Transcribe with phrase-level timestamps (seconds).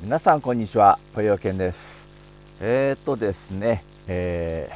[0.00, 1.78] 皆さんこんにちは、ぽよけんです。
[2.60, 4.70] えー、っとですね、え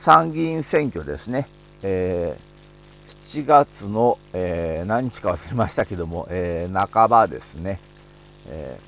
[0.00, 1.46] ー、参議院選挙ですね、
[1.84, 7.78] えー、7月の、えー、何日か忘れましたけども、えー、半ばですね、
[8.48, 8.80] え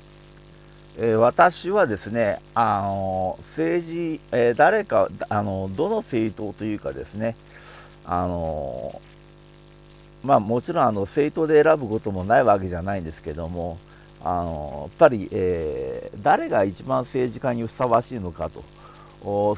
[0.97, 7.37] ーえー、私はですね、あの政治、えー、誰かあの、どの政党というかですね、
[8.03, 8.99] あの
[10.25, 13.77] まあ、もちろんあの政党で選ぶこともないわけじゃないんですけども、
[14.23, 18.63] あのやっぱり、えー、誰が一番政治家にふさわしいのかと、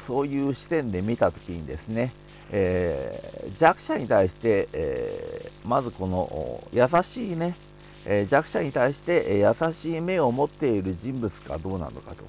[0.00, 2.12] そういう視点で見たときにですね、
[2.50, 7.56] えー、弱者に対して、えー、まずこの優しいね、
[8.06, 12.24] え弱者に対して優しい目を持っている人物かどうなのかと、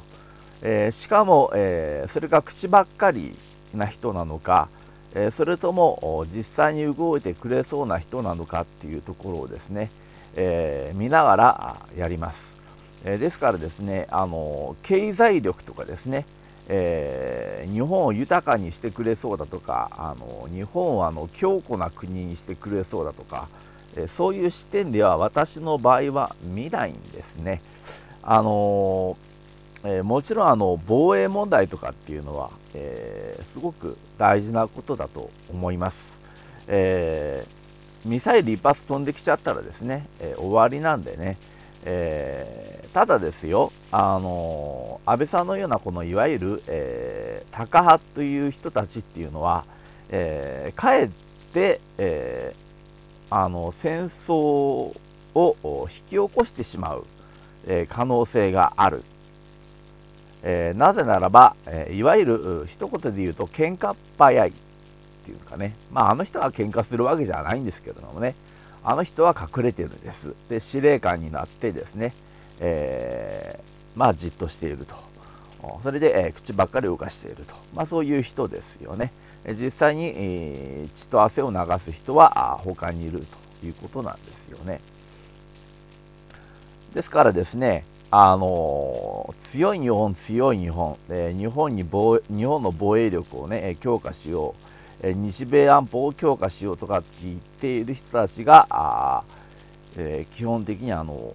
[0.62, 3.38] えしかも、えそれが口ばっかり
[3.74, 4.70] な人なのか、
[5.16, 9.92] えそれとも実際に動いてくれそうな人なのかっていうところをですね、
[10.36, 12.38] えー、見ながらやります。
[13.04, 16.26] えー、ですからですね、あの経済力とかですね、
[16.68, 23.50] えー、日本を豊かにしてくれそうだとか、あの日本をあの強固な国にしてくれそうだとか、
[23.96, 27.62] えそういう視点では私の場合は見ないんですね。
[28.24, 29.18] あの
[29.84, 35.98] えもちろんあの防衛問題とかっていうのは、えすごく大事なことだと思います。
[36.68, 37.61] えー
[38.06, 41.38] ミサイル一発飛んできちゃったらですね、えー、終わりなんでね、
[41.84, 49.66] えー、ただですよ、あの安倍さんのようなこのいわゆる、えー、タカ派という人たちっていうのは、
[50.10, 51.10] えかえっ
[51.54, 52.54] て、え
[53.30, 54.98] あの戦争を
[55.34, 57.06] 引き起こしてしまう、
[57.68, 59.04] え可能性がある。
[60.44, 64.54] えなぜならば、えいわゆる一言で言うと喧嘩っ早い
[65.22, 68.36] っていうかね、まあ、あの人が喧嘩するわけじゃないんですけどもね、
[68.84, 70.34] あの人は隠れてるんです。
[70.50, 72.14] で、司令官になってですね、
[72.60, 74.96] えー、まあ、じっとしていると。
[75.84, 77.54] それで、えー、口ばっかり動かしていると。
[77.76, 79.12] まあ、そういう人ですよね。
[79.60, 83.26] 実際に、えー、血と汗を流す人は他にいる
[83.62, 84.82] ということなんですよね。
[86.96, 94.71] ですからですね、あの強い日本、強い日本、えー、日本に防日本の防衛力を、ね、強化しよう、
[95.04, 99.24] 日米安保を強化しようとかって言っている人たちが、
[99.98, 101.34] えー、基本的にあの、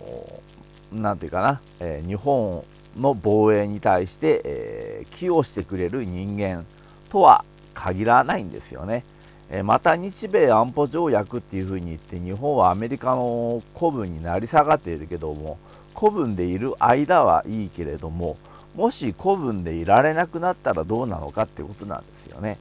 [0.92, 2.64] なんていうかな、えー、日本
[2.96, 6.64] の防衛に対して、えー、寄与してくれる人間
[7.10, 7.44] とは
[7.74, 9.04] 限らないんですよね。
[9.48, 15.58] えまた日米安保条約っていうふうに言って日本はアメリカの古文になり下がっているけども
[15.96, 18.36] 古文でいる間はいいけれども
[18.74, 22.58] もし古文でいられなくなったらどうなのかってことなんですよね。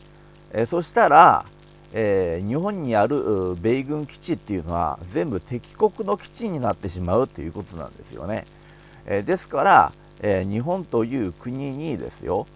[0.58, 1.46] えそしたら、
[1.92, 8.48] えー、日本にある米軍基地っていうのは全部敵国の基地になってしまうということなんですよね。
[9.06, 12.48] えー、ですから、えー、日本という国にですよ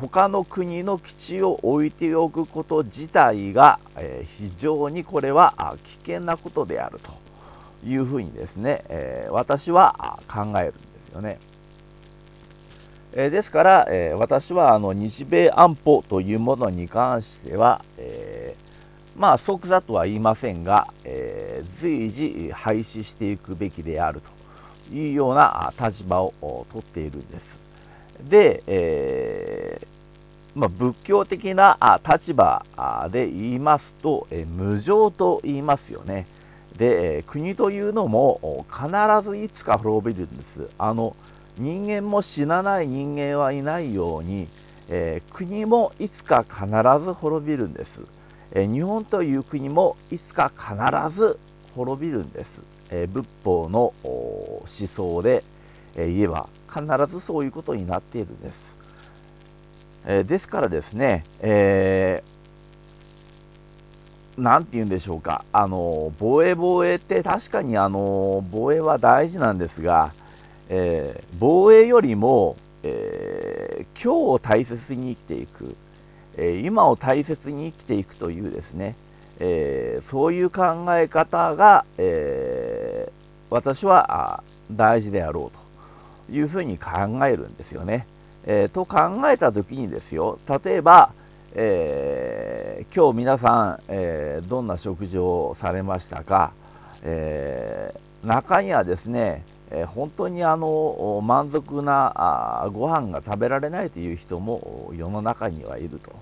[0.00, 7.12] 他の国の基地を置いておくこと自体が、え非常にこれは危険なことであると
[7.86, 10.78] いうふうにですね、え私は考えるんで
[11.10, 11.38] すよね。
[13.12, 18.54] えですから、え私はあの日米安保というものに関しては、え、
[19.16, 24.20] まあ、即座とは言いませんが、え、随時廃止していくべきである
[24.90, 26.32] というような立場を
[26.72, 27.44] とっているんです。
[28.28, 29.80] で、え、
[30.54, 32.64] まあ、仏教的な立場
[33.10, 36.26] で言いますと、え無常と言いますよね。
[36.76, 40.70] で、国というのも必ずいつか滅びるんです。
[40.78, 41.16] あの
[41.58, 44.48] 人間も死なない人間はいないように、
[44.88, 46.66] えー、国もいつか必
[47.04, 47.90] ず滅びるんです、
[48.52, 51.38] えー、日本という国もいつか必ず
[51.74, 52.50] 滅びるんです、
[52.90, 55.44] えー、仏法の思想で、
[55.96, 58.76] え言えば必ずそういうことになっているんです、
[60.06, 62.22] えですからですね、え
[64.36, 70.12] なんて言うんでしょうか、あの防衛防衛って確かにあの防衛は大事なんですが、
[70.68, 75.76] えー、防衛よりも、えー、今日を大切に生きていく、
[76.36, 78.94] え、今を大切に生きていくというですね、
[79.40, 83.10] えそういう考え方が、え
[83.50, 86.90] 私は大事であろうというふうに考
[87.26, 88.06] えるんですよね。
[88.46, 91.10] えと考えたときにですよ、例えば、
[91.54, 96.52] え今日皆さん、えーどんな食事をされましたか、
[97.02, 97.94] え
[98.24, 106.12] 中にはですね、え本当にあの満足なご飯が食べられないという人も世の中にはいると、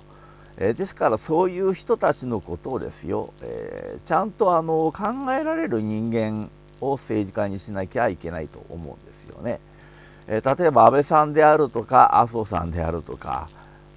[0.59, 6.51] えですからそういう人たちのことをですよ、えちゃんとあの考えられる人間
[6.81, 9.61] を政治家にしなきゃいけないと思うんですよね。
[10.27, 13.49] え例えば安倍さんであるとか麻生さんであるとか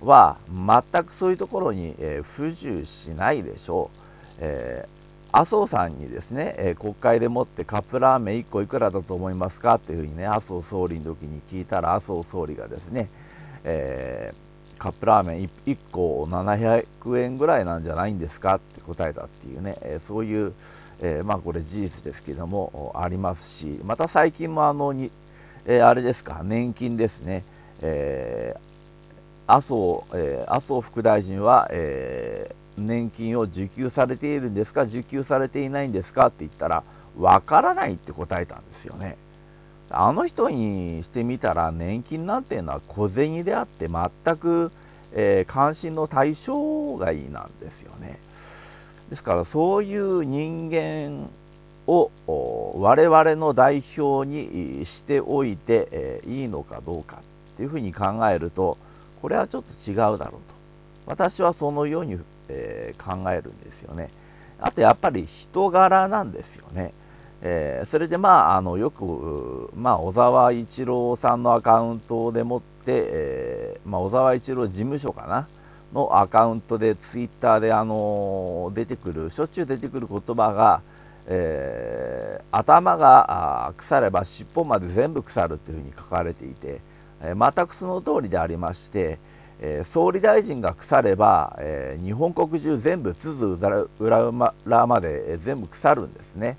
[0.01, 3.97] は全くそういうところに、え不自由しないでしょう、
[4.41, 4.87] え
[5.31, 9.75] 麻生さんにですね、え国会でもってカップラーメン1個いくらだと思いますか？
[9.75, 13.09] っていうふうにね麻生総理の時に聞いたら麻生総理がですね、
[13.63, 18.55] えー、カップラーメン 1, 個700円ぐらいなんじゃないんですか？
[18.55, 20.53] って答えたっていうね、えそういう、
[20.99, 25.11] えー、まあこれ事実ですけどもありますしまた最近もあのに、
[25.65, 26.41] えー、あれですか？
[26.43, 27.43] 年金ですね、
[27.81, 28.55] え
[29.45, 34.83] 麻生、え麻生副大臣は、え年金を受給されているんですか？
[34.83, 36.27] 受給されていないんですか？
[36.27, 36.83] って言ったら
[37.17, 39.17] わからないって答えたんですよね。
[39.91, 44.71] あの人にしてみたら年金なんていうのは小銭であって全く、
[45.13, 48.19] えー、関心の対象外なんですよね。
[49.09, 51.27] ですからそういう人間
[51.87, 52.11] を
[52.75, 57.17] 我々の代表にしておいて、えー、いいのかどうか
[57.53, 58.77] っていうふうに考えると
[59.23, 60.37] これはちょっと違うだろうと。
[61.07, 64.09] 私はそのようにえー、考えるんですよね。
[64.59, 66.93] あとやっぱり人柄なんですよね。
[67.41, 75.47] えー、それでまああのよく、まあ、小沢一郎さんのアカウントでもって、えー、まあ、小沢一郎事務所かな？
[75.93, 80.83] のアカウントでツイッターであの出てくるしょっちゅう出てくる言葉が、
[81.25, 86.81] えー、頭が腐れば尻尾まで全部腐るというふうに書かれていて、
[87.21, 89.17] え全くその通りでありまして、
[89.61, 96.57] えー、総理大臣が腐れば、えー、日本国中全部津々浦々まで、全部腐るんですね、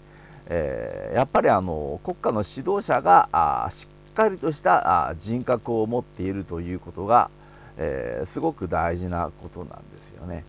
[0.49, 7.31] えやっぱりあの国家の指導者があしっかりとしたあ人格を持っているということが、
[7.79, 10.44] えすごく大事なことなんですよね、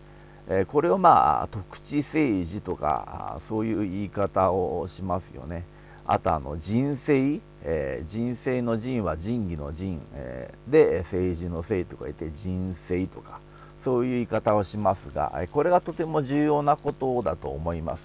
[0.48, 5.64] えこれをまあ特地政治とかそういう言い方をしますよね
[6.04, 13.40] あとあの人生、えー、人生の人は仁義の仁、えー、で政治の政とか言って人生とか
[13.84, 18.00] そういう言い方をしますがこれがとても重要なことだと思います。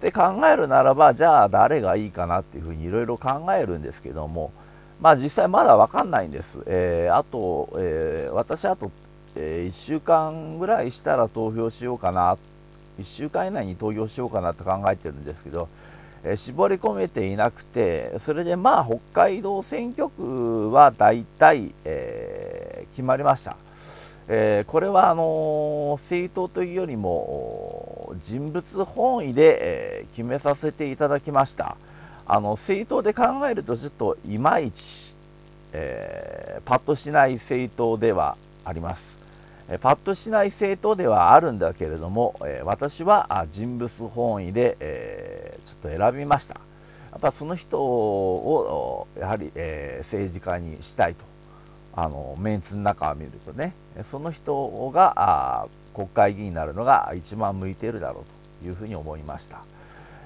[0.00, 4.52] で考えるならばじゃあ誰がいいかなっていうふうにいろいろ考えるんですけども
[5.00, 6.62] まあ実際まだ分かんないんです。
[6.66, 8.90] えー、あと、え私あと、
[9.36, 12.36] え1週間ぐらいしたら投票しようかな
[12.98, 15.68] 1週間以内に投票しようかなと考えてるんですけど
[16.36, 23.56] 絞り込めていなくて、それでまあ北海道選挙区は大体、えー、決まりました。
[24.30, 31.76] えー、これはあの政党というよりも人物本位で、え、決めさせていただきました。
[32.26, 34.82] あの政党で考えるとちょっといまいち、
[35.72, 39.17] えパッとしない政党ではあります。
[39.80, 42.34] パッとしない政党ではあるんだけれども、
[42.64, 46.54] 私は人物本位で、えちょっと選びました。
[47.10, 51.24] やっぱその人をやはり、え政治家にしたいと。
[51.94, 53.74] あのメンツの中を見るとね、
[54.10, 59.64] その人が国会議員になるのが一番向いてるだろうというふうに思いました。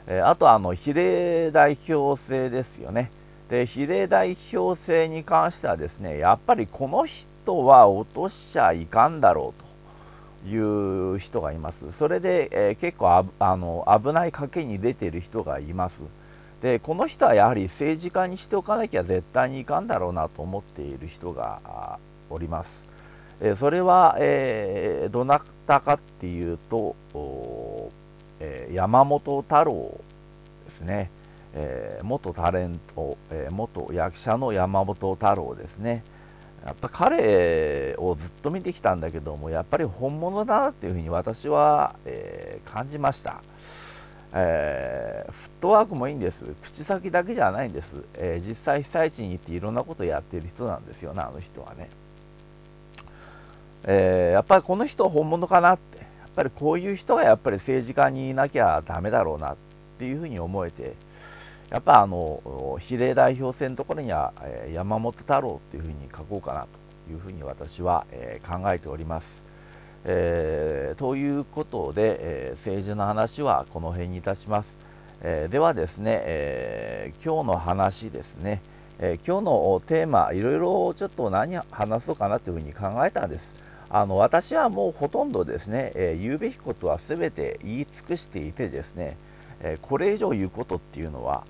[0.06, 3.10] えあとあの比例代表制ですよね。
[3.48, 9.62] で比例代表制に関してはですねやっぱりこの人人は落としちゃいかんだろう
[10.44, 11.92] という人がいます。
[11.98, 16.02] それで、えー、結構あの危ない賭けに出てる人がいます。
[16.62, 21.99] でこの人はやはり政治家にしておかなきゃ絶対にいかんだろうなと思っている人が
[22.30, 22.70] おります。
[23.40, 26.94] えそれは、えー、どなたかっていうと、
[28.38, 30.00] えー、山本太郎
[30.66, 31.11] ですね、
[31.54, 36.04] えー、元タレント、え元役者の山本太郎ですね。
[36.64, 43.42] やっぱ彼をずっと見てきたんだけども、やっぱり本物だなっていうふうに私は、えー、感じました、
[44.33, 46.37] えー、フットワークもいいんです。
[46.62, 47.87] 口先だけじゃないんです。
[48.14, 51.90] えー、実際被災地に行っていろんなことをやってる人なんですよね、あの人はね。
[53.85, 59.57] えやっぱりこの人は本物かなって、やっぱりこういう人がやっぱり政治家にいなきゃだめだろうなっ
[59.99, 60.95] ていうふうに思えて、
[61.73, 66.67] やっぱあの比例代表選のところには、え山本太郎っていうふうに書こうかな
[67.07, 69.26] というふうに私は、え考えております。
[70.05, 74.69] えー、ということで、え、政治の話はこの辺にいたします。
[75.23, 78.61] え、ではですね、え今日の話ですね、
[78.99, 83.45] え今日のテーマ、いろいろちょっと何話そうかなというふうに考えたんです。
[83.88, 89.17] あの私はもうほとんどですね、え言うべきことは全て言い尽くしていてですね、
[89.62, 91.45] えこれ以上言うことっていうのは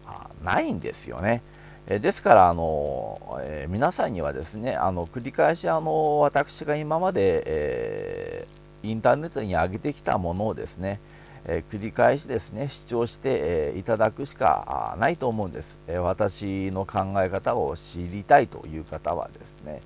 [0.44, 1.42] ないんですよね。
[1.86, 8.46] えですからあの、え皆さんにはですねあの繰り返しあの私が今まで、え
[8.82, 11.00] インターネットに上げてきたものをですね、
[11.46, 19.80] え繰り返しですね主張して、えいただくしかないと思うんです、え私の考え方を知りたいという方はですね、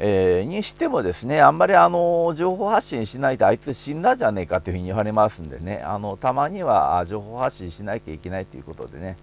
[0.00, 9.16] えー、にしてもですね、あんまりあの情報発信しないとあいつ死んだじゃねえかというふうに言われますんでね、あのたまには情報発信しなきゃいけないということでね、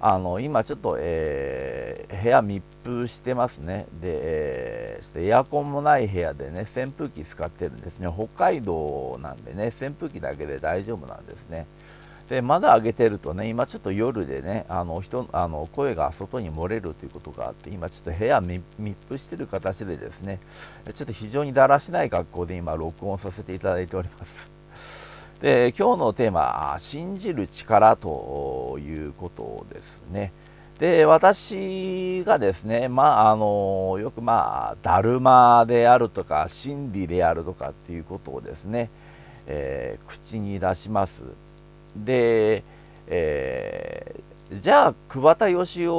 [0.00, 3.86] あの今ちょっと、えー、部屋密封してますね。
[4.00, 8.08] で、えー、エアコンもない部屋でね、扇風機使ってるんですね。
[8.10, 11.66] 北海道なんでね、扇風機だけで大丈夫なんですね。
[12.28, 18.62] で窓上げてるとね、今ちょっと夜でね、あの人あの声が外に漏れるということがあって、今ちょっと部屋密
[19.08, 20.40] 封してる形でですね、
[20.94, 24.50] ちょっと非常にだらしない格好で今、録音させていただいております。
[25.42, 30.32] で今日のテーマ、信じる力ということですね。
[30.78, 38.90] で私がですね、まあ、あのよく、まあ、だるまであるとか、真理であるとかっていうことをですね、
[39.46, 41.22] えー、口に出します。
[41.96, 42.64] で、
[43.06, 45.90] えー、じゃあ、桑田義雄、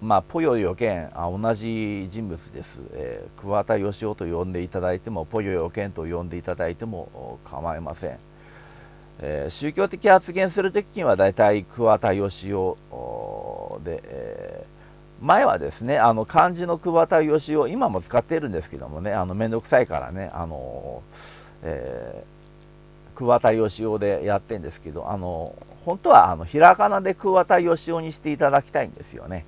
[0.00, 8.18] まあ、ぽよよけんあ、同じ人物です、えー、桑田義雄と呼んでいただいても、ぽよよけんと呼んでいただいても構いません。
[9.20, 12.74] えー、宗教的発言するときには大体桑田義雄
[13.84, 21.02] で、えー、前はですね、あの漢字の桑田義雄、今も使っているんですけどもね、あのめんどくさいからね、あの
[21.62, 22.41] えー
[23.14, 25.54] 桑田義雄でやってるんですけど、あの
[25.84, 29.44] 本当はあのひらがなで桑田義雄にしていただきたいんですよね。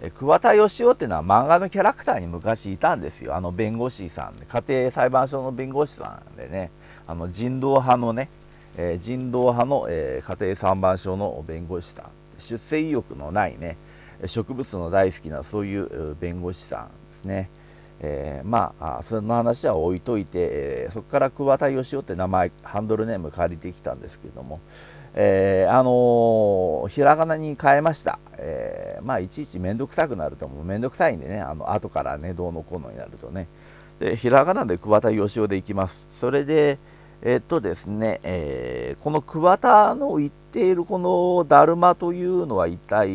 [0.00, 3.36] え桑田義雄っていうのは漫画のキャラクターに昔いたんですよ。
[3.36, 6.70] あの弁護士さん、家庭裁判所の弁護士さんでね、
[7.06, 8.28] あの人道派のね、
[8.76, 13.76] えー、人道派の、えー、家庭裁判所の弁護士さん、出世意欲のないね、
[14.26, 17.50] 植物の大好きなそういう弁護士さんですね。
[18.00, 24.60] えー、まあ、その話は置いといて、えー、そこから桑田義雄って名前、ハンドルネーム借りてきたんですけども、
[25.14, 28.18] えー、あの、ひらがなに変えました。
[28.36, 33.46] えまあ、いちいちめんどくさくなると、もうめんどくさいんでね、あの後からね、どうのこうのになるとね。
[34.00, 35.94] で、ひらがなで桑田義雄でいきます。
[36.20, 36.78] それで、
[37.22, 43.08] えっとですね、えこの桑田の言っているこのだるまというのは一体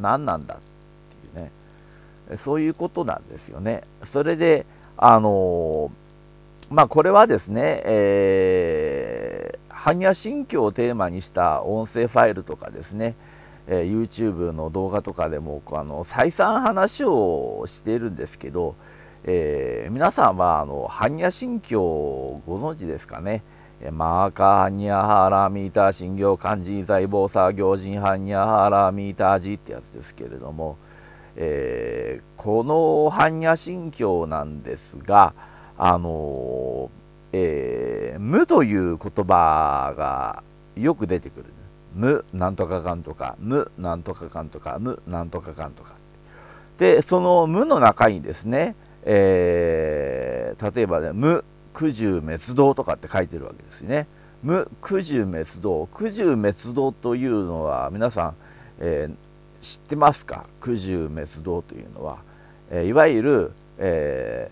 [0.00, 0.60] 何なんだ
[2.38, 3.82] そういうことなんですよね。
[4.06, 5.90] それで、あの
[6.70, 13.16] まあ、これはですね、えー、般若心経をテーマにした音声ファイルとかですね、
[13.66, 18.74] え、YouTube の動画とかでもあの再三話をしているんですけど、
[19.24, 23.42] えー、皆さんはあの般若心経をご存知ですかね？
[23.92, 30.76] マーカーニャハラミーター、神行漢字財宝作業人般若ハラミータージってやつですけれども、
[31.36, 35.34] えー、この般若心経なんですが、
[35.78, 36.90] あの
[37.32, 40.42] えー、無という言葉が
[40.76, 41.46] よく出てくる。
[41.94, 45.94] 無なんとかかんとか、無なんとかかんとか、無なんとかかんとか。
[46.78, 51.44] で、その無の中にですね、えー、例えばね、無
[51.74, 54.06] 苦渋滅動とかって書いてるわけですね。
[54.42, 55.86] 無苦渋滅動。
[55.92, 58.34] 苦渋滅動というのは皆さん、
[58.80, 59.29] えー
[59.62, 60.46] 知ってますか？
[60.62, 62.18] 九十滅動というのは、
[62.70, 64.50] えー、いわゆる、え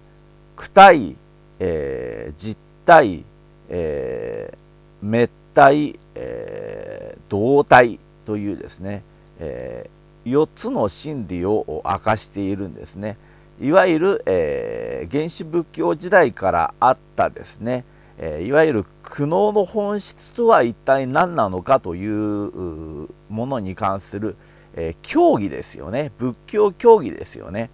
[0.56, 1.16] ー、躯体、
[1.60, 3.24] えー、実体、
[3.68, 9.02] えー、滅体、えー、動体というですね、
[9.38, 13.16] えー、4つの真理を明かしているんですね。
[13.60, 17.84] いわゆる、えー、原始仏教時代からあったですね、
[18.18, 24.36] えー、いわゆる苦悩の本質とは一体何なのかというものに関する、
[24.80, 26.12] えー、教義ですよね。
[26.18, 27.68] 仏教教義ですよね。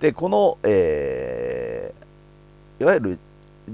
[0.00, 3.18] で、この、えー、いわゆる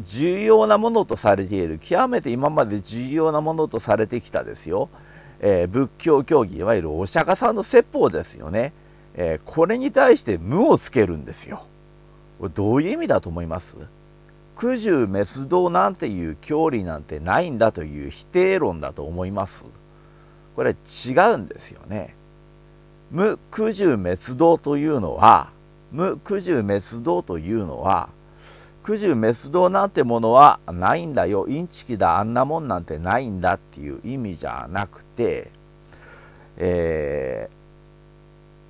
[0.05, 4.89] 重要なものとされている、極めて今まで重要なものとされてきたですよ。
[5.41, 8.73] えー、仏教教義、いわゆるお釈迦さんの説法ですよね。
[9.15, 11.65] えー、これに対して無をつけるんですよ。
[12.39, 13.75] これどういう意味だと思います？
[14.57, 19.53] 苦渋滅動なんていう教理なんてないんだという否定論だと思います。
[20.55, 22.15] これ違うんですよね。
[23.11, 25.51] 無苦渋滅動というのは、
[25.93, 28.11] 無苦渋滅動というのは、
[28.83, 35.51] 苦渋滅動なんてものはないんだよ、インチキだ、あんなもんなんてないんだっていう意味じゃなくて、
[36.57, 37.57] えー、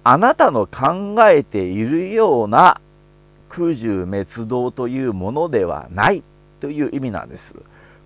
[0.04, 2.80] あなたの考えているような
[3.48, 6.22] 苦渋滅動というものではない
[6.60, 7.54] という意味なんです。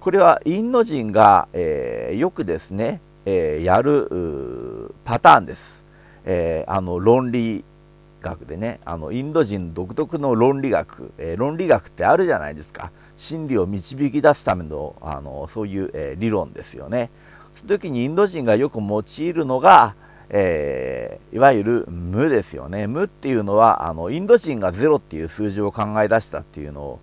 [0.00, 5.79] これはインド人が、えー、よくですね、えー、やるパターンです。
[6.24, 7.64] えー、あの論理
[8.20, 17.10] 学でねあのインド人独特の論理学、えー、論理学ってあるじゃないですか真理を導き出すためのあのそういう、えー、理論ですよね。
[17.56, 19.94] その時にインド人がよく用いるのが、
[20.30, 22.86] えー、いわゆる無ですよね。
[22.86, 27.00] 無っていうのはあのインド人がゼロっていう数字を考え出したっていうのを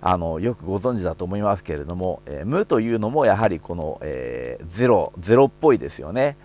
[0.00, 6.36] あのよくご存知だと思いますけれども、え、無というのもやはりこの、えー、ゼロゼロっぽいですよね。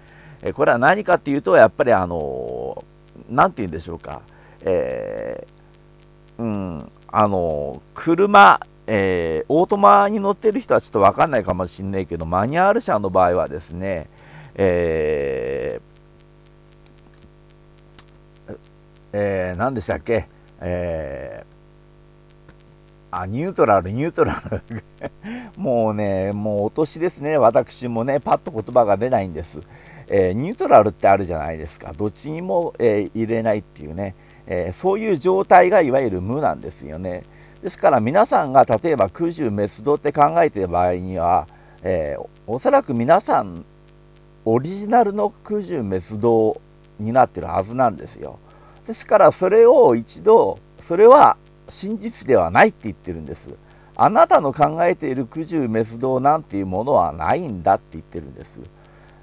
[0.47, 2.83] えこれは何かっていうとやっぱりあの
[3.29, 4.21] 何て言うんでしょうか、
[4.61, 5.47] え
[6.37, 14.09] うん、あの車えー、オートマに乗ってる人はちょっと分かんないかもしれないけど、マニュアル車の場合はですね、
[14.55, 18.57] えー、
[19.11, 20.29] えー、何でしたっけ、
[20.61, 24.61] えー、あ、ニュートラル、ニュートラル。
[25.61, 29.61] もうね、もうお年ですね、私もね、パッと言葉が出ないんです。
[30.09, 31.93] え、ニュートラルってあるじゃないですか。
[31.93, 34.15] どっちにも、え、入れないっていうね、
[34.47, 37.23] え、そういう状態がいわゆる無なんですよね。
[37.61, 41.47] ですから皆さんが例えば空中滅動って考えている場合には、
[41.83, 43.65] え、おそらく皆さん
[44.45, 46.61] オリジナルの空中滅動
[46.99, 48.39] になってるはずなんですよ。
[48.87, 51.35] ですからそれを一度、それは
[51.67, 53.49] 真実ではないって言ってるんです。
[53.97, 58.59] あなたの考えている空中滅動なんていうものはないんだって言ってるんです。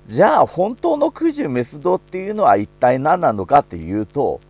[0.07, 4.41] じゃあ本当の空中滅動っていうのは一体何なのかっていうと、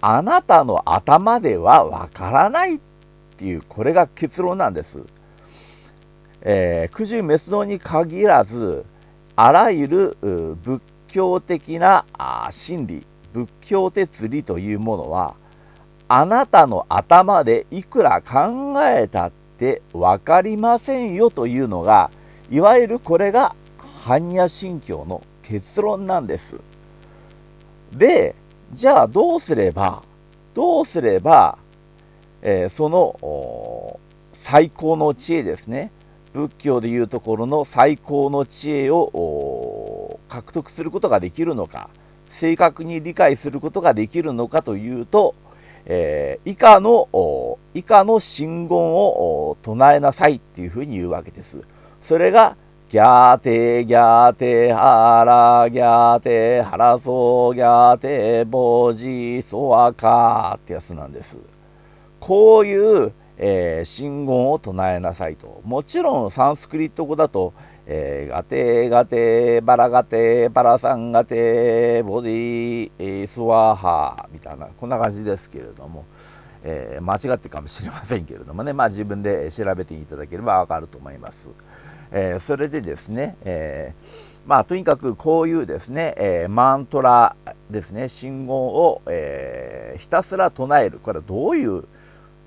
[0.00, 2.78] あなたの頭ではわからないっ
[3.36, 5.04] ていう、これが結論なんです。
[6.42, 8.84] えー、九十滅動に限らず、
[9.36, 10.16] あらゆる
[10.62, 12.04] 仏教的な
[12.50, 15.34] 真理、仏教哲理というものは、
[16.08, 22.10] あなたの頭でいくら考えたって分かりませんよというのが、
[22.50, 23.54] いわゆるこれが
[24.04, 26.60] 般若心経の結論なんです。
[27.96, 28.34] で、
[28.72, 30.02] じゃあどうすれば、
[30.54, 31.58] どうすれば
[32.42, 34.00] えー、その
[34.44, 35.92] 最高の知恵ですね、
[36.32, 41.90] 仏教でいうところの最高の知恵を獲得することができるのか、
[42.40, 45.34] 正確に理解することができるのかというと、
[45.84, 51.58] えー、以下の、以下の信言を唱えなさいっていうふうに言うわけです。
[52.08, 52.56] それが、
[52.90, 61.36] ギャーテギャーテハラギャーテハラソギャーテボジソワカーってやつなんです。
[62.18, 65.60] こういう、えー、信言を唱えなさいと。
[65.62, 67.54] もちろんサンスクリット語だと、
[67.86, 76.06] えー、ガテガテバラガテバラサンガテボディ、えー、スワハーみたいなこんな感じですけれども、
[76.64, 81.46] えー、間違ってかもしれませんけれどもね、まあ、自分で調べていただければわかると思います。
[82.12, 87.36] えー、それでですね、えー、まあ、とにかくこういうですね、えー、マントラ
[87.70, 90.98] ですね、信号を、えひたすら唱える。
[90.98, 91.84] これはどういう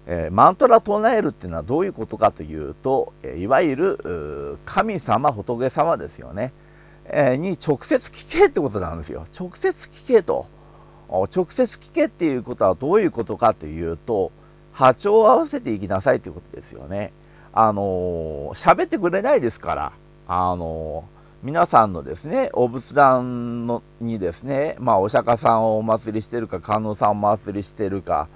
[0.05, 6.53] え、マントラ唱えるっていうのはどういうことかというと、えいわゆる神様、仏様ですよね、
[7.05, 9.25] え、に直接聞けってことなんですよ。
[9.39, 10.45] 直接聞けと。
[11.09, 14.31] 直接聞けっていうことはどういうことかというと、
[14.73, 17.13] 波長を合わせていきなさいということですよね。
[17.53, 19.93] あの喋ってくれないですから、
[20.27, 21.05] あの
[21.43, 28.27] 皆さんのですね、お仏壇のにですね、まあ、お釈迦さんをお祭りしてるか、観音さんをお祭りしてるか、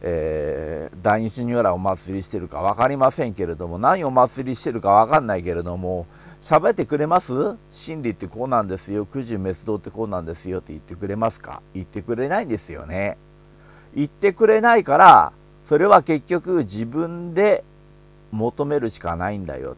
[0.00, 6.06] えー、大日如来お祭りしてるか分かりませんけれども、何をお祭りしてるか分かんないけれども、
[6.42, 7.32] 喋ってくれます？
[7.70, 10.60] 真理ってこうなんですよ、九十滅動ってこうなんですよ。
[10.60, 11.62] って言ってくれますか？
[11.74, 13.18] 言ってくれないんですよね。
[13.94, 15.32] 言ってくれないから、
[15.68, 17.64] それは結局自分で
[18.32, 19.76] 求めるしかないんだよ。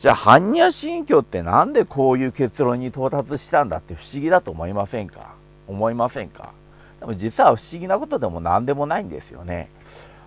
[0.00, 5.34] じゃあ、般若心経ってなんでこういう結論に到達したんだって不思議だと思いませんか？
[5.68, 6.52] 思いませんか？
[7.00, 9.70] でも実は不思議なことでも何でもないんですよね。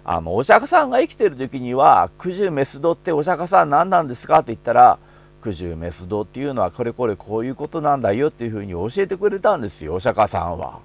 [0.05, 4.99] あの、お釈迦さんが生きてる時には、九十滅動ってお釈迦さん何なんですかって言ったら、
[5.43, 10.79] 九十滅動っていうのはこれこれこういうことなんだよっていうふうに教えてくれたんですよ、お釈迦さんは。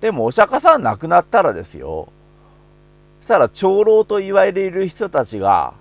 [0.00, 2.08] でもお釈迦さん亡くなったらですよ、
[3.22, 5.74] そしたら長老と言われる人たちが、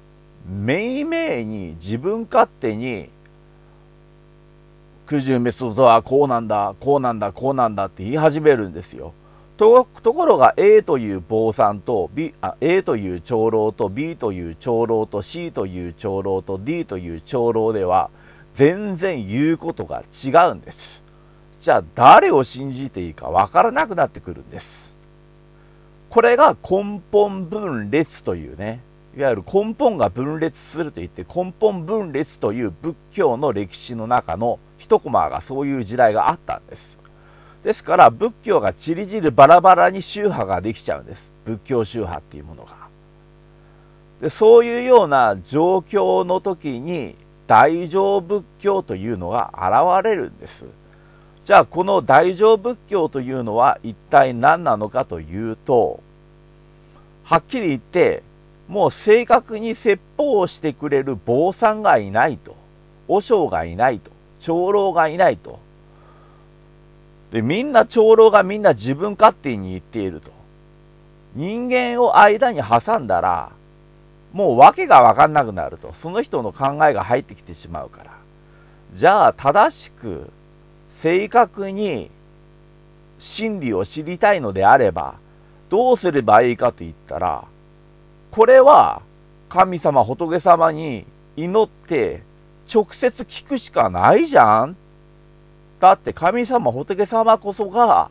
[0.46, 3.10] めいめいに自分勝手に
[5.08, 9.14] 九十滅動とはこうなんだ、こうなんだ、こうなんだって言い始めるんですよ。
[9.58, 18.10] とところが A という坊さんと B あ A という長老と B という長老と C という長老と D という長老では
[18.56, 21.04] 全然言うことが違うんです。
[21.62, 24.66] じゃあ誰を信じていいかわからなくなってくるんです。
[26.10, 28.82] これが根本分裂というね、
[29.16, 36.98] いわゆる根本が分裂するといって根本分裂という仏教の歴史の中の一コマがそういう時代があったんです。
[37.64, 41.32] ですから仏教がちりぢりバラバラに宗派ができちゃうんです。
[41.46, 42.84] 仏教宗派っていうものが。
[44.22, 47.16] でそういうような状況の時に
[47.48, 50.66] 大乗仏教というのが現れるんです。
[51.46, 56.02] じゃあこの大乗仏教というのは一体何なのかというと、
[57.24, 58.24] はっきり言って、
[58.68, 62.56] もう正確に説法をしてくれる坊さんがいないと、
[63.08, 65.60] 和尚がいないと、長老がいないと。
[67.32, 70.32] で、みんな長老がみんな自分勝手に言っていると。
[71.36, 73.52] 人間を間に挟んだら、
[74.34, 75.94] もう訳がわかんなくなると。
[76.02, 78.12] その人の考えが入ってきてしまうから。
[78.96, 80.30] じゃあ、正しく
[81.02, 82.12] 正確に
[83.20, 85.16] 真理を知りたいのであれば、
[85.70, 87.46] どうすればいいかと言ったら、
[88.34, 89.04] これは
[89.48, 92.24] 神様、仏様に祈って
[92.74, 94.76] 直接聞くしかないじゃん
[95.80, 98.10] だって神様、仏様こそが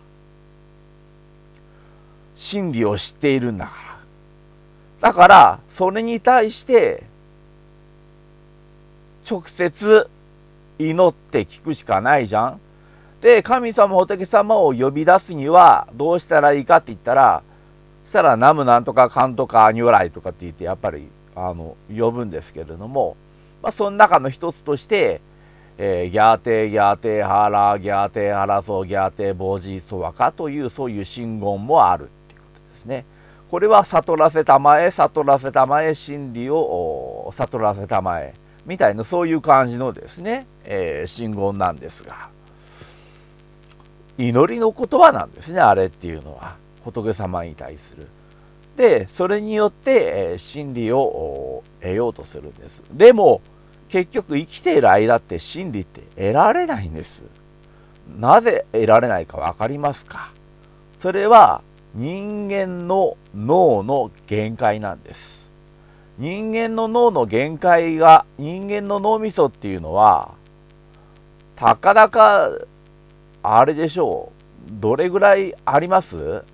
[2.36, 3.72] 真理を知っているんだか
[5.00, 5.08] ら。
[5.08, 7.02] だから、それに対して
[9.28, 10.08] 直接
[10.78, 12.60] 祈って聞くしかないじゃん
[13.22, 17.42] で、神様、仏様を呼び出すにはどうしたらいいかって言ったら、
[18.12, 23.16] したらナムなんとかカンとか如来とかって言ってやっぱりあの呼ぶんですけれども、
[23.62, 25.22] まあ、その中の一つとして、
[25.78, 33.06] えー、ギャーテーギャーテーハラギャーテーハラソギャーテーボージーソワカというそういう真言もあるっていうことですね。
[33.50, 38.34] これは悟らせたまえ、悟らせたまえ、真理を悟らせたまえ、
[38.66, 42.28] みたいなそういう感じのですね、えー、信言なんですが。
[44.18, 46.56] 祈りの言葉なんですね、あれっていうのは。
[46.84, 48.08] 仏様に対する。
[48.76, 52.82] で、それによって、え真理を得ようとするんです。
[52.92, 53.40] でも、
[53.88, 57.22] 結局生きている間って真理って得られないんです。
[58.18, 60.32] なぜ得られないか分かりますか？
[61.02, 61.62] それは
[61.94, 65.20] 人間の脳の限界なんです。
[66.18, 70.34] 人間の脳の限界が、人間の脳みそっていうのは、
[71.56, 72.50] たかだか
[73.42, 74.32] あれでしょ
[74.68, 76.44] う、どれぐらいあります？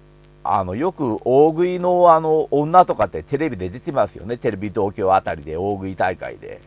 [0.51, 4.39] あの、よく大食いのあの、女とかってテレビで出てますよね。
[4.39, 6.61] テレビ東京あたりで大食い大会で。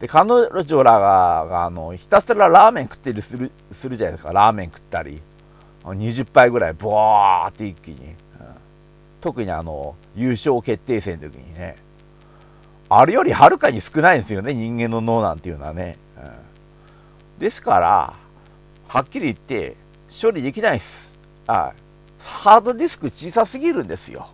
[0.00, 4.32] で、彼女らが、あの、ひたすらラーメン食ってるする、するじゃないですか。
[4.32, 5.20] ラーメン食ったり。
[5.84, 7.96] 20杯ぐらい、ボーって一気に。
[7.96, 8.14] うん、
[9.20, 11.76] 特にあの、優勝決定戦の時にね。
[12.88, 14.54] あれよりはるかに少ないんですよね。
[14.54, 15.98] 人間の脳なんていうのはね。
[16.16, 18.14] うん、ですから、
[18.88, 19.76] はっきり言って、
[20.20, 21.12] 処理できないです。
[21.46, 21.89] はい。
[22.24, 24.28] ハードディスク小さすぎるんですよ。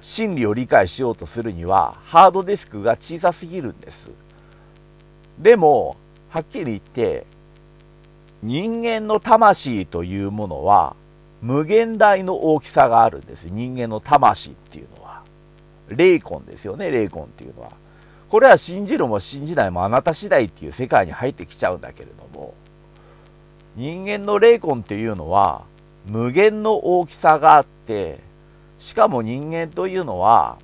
[0.00, 4.10] 真理を理解しようとするには、ハードディスクが小さすぎるんです。
[5.38, 5.96] でも、
[6.30, 7.26] はっきり言って、
[8.42, 10.94] 人間の魂というものは、
[11.42, 13.48] 無限大の大きさがあるんです。
[13.50, 15.22] 人間の魂っていうのは。
[15.88, 17.72] 霊魂ですよね、霊魂っていうのは。
[18.28, 22.54] これは信じるも信じないもあなた次第っていう世界に入ってきちゃうんだけれども、
[23.76, 25.64] 人間の霊魂っていうのは
[26.06, 28.20] 無限の大きさがあって、
[28.78, 30.58] しかも人間というのは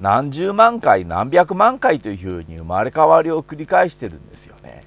[0.00, 4.84] 何十万回何百万回というふうに生まれ変わりを繰り返してるんですよね。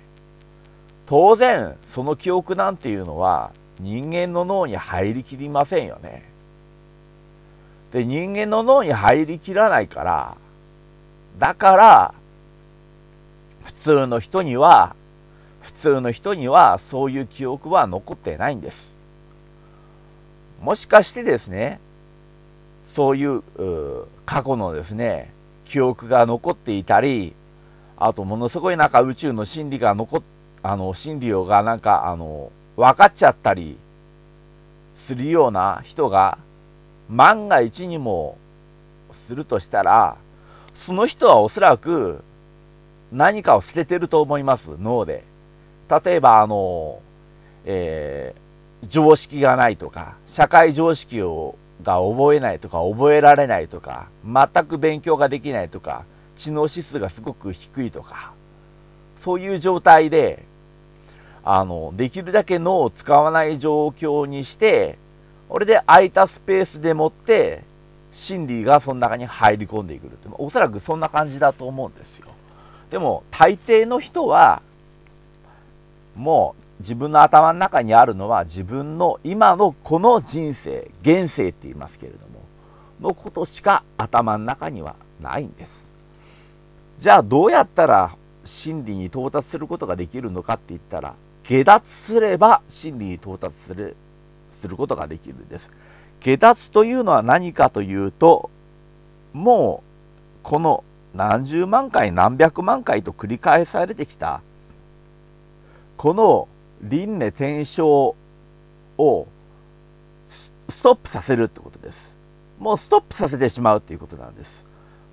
[1.07, 6.29] 当然、その記憶なんていうのは人間の脳に入りきりませんよね。
[7.91, 10.37] で、人間の脳に入りきらないから、
[11.39, 12.13] だから、
[13.63, 14.95] 普通の人には、
[15.81, 18.97] 通の人にはそういう記憶は残ってないんです。
[20.61, 21.79] もしかしてですね、
[22.95, 23.43] そういう
[24.25, 25.33] 過去のですね、
[25.65, 27.33] 記憶が残っていたり、
[27.97, 30.21] あとものすごいなんか宇宙の真理が残っ、
[30.63, 33.77] あの、真理をがなんか、あの、分かっちゃったり
[35.07, 36.37] するような人が
[37.09, 38.37] 万が一にも
[39.27, 40.17] するとしたら、
[40.85, 42.23] その人はおそらく
[43.11, 45.23] 何かを捨ててると思います、脳で。
[45.89, 46.99] 例えば、あの、
[47.65, 56.05] えー、常識がないとか、社会常識をが覚えないとか、覚えられないとか、全く勉強ができないとか、
[56.37, 58.33] 知能指数がすごく低いとか、
[59.23, 60.45] そういう状態で、
[61.43, 64.97] あの、できるだけ脳を使わない状況にして、
[65.47, 67.63] これで空いたスペースでもって、
[68.11, 70.27] 真理がその中に入り込んでくるって。
[70.33, 72.27] おそらくそんな感じだと思うんですよ。
[72.91, 74.61] でも、大抵の人は、
[76.15, 82.41] もう自分の頭の中にあるのは自分の今のこの人生、現世って言いますけれども、
[83.01, 85.85] のことしか頭の中にはないんです。
[86.99, 93.95] じゃあどうやったら真理に到達することができるのかって言ったら、下脱すれば真理に到達する
[94.61, 95.69] することができるんです。
[96.19, 98.49] 下脱というのは何かというと、
[99.33, 104.41] もう、この何十万回、何百万回と繰り返されてきた、
[105.99, 106.47] この
[106.81, 108.15] 輪廻転生を
[110.69, 111.97] ストップさせるってことです。
[112.57, 114.49] もうストップさせてしまうっていうことなんです。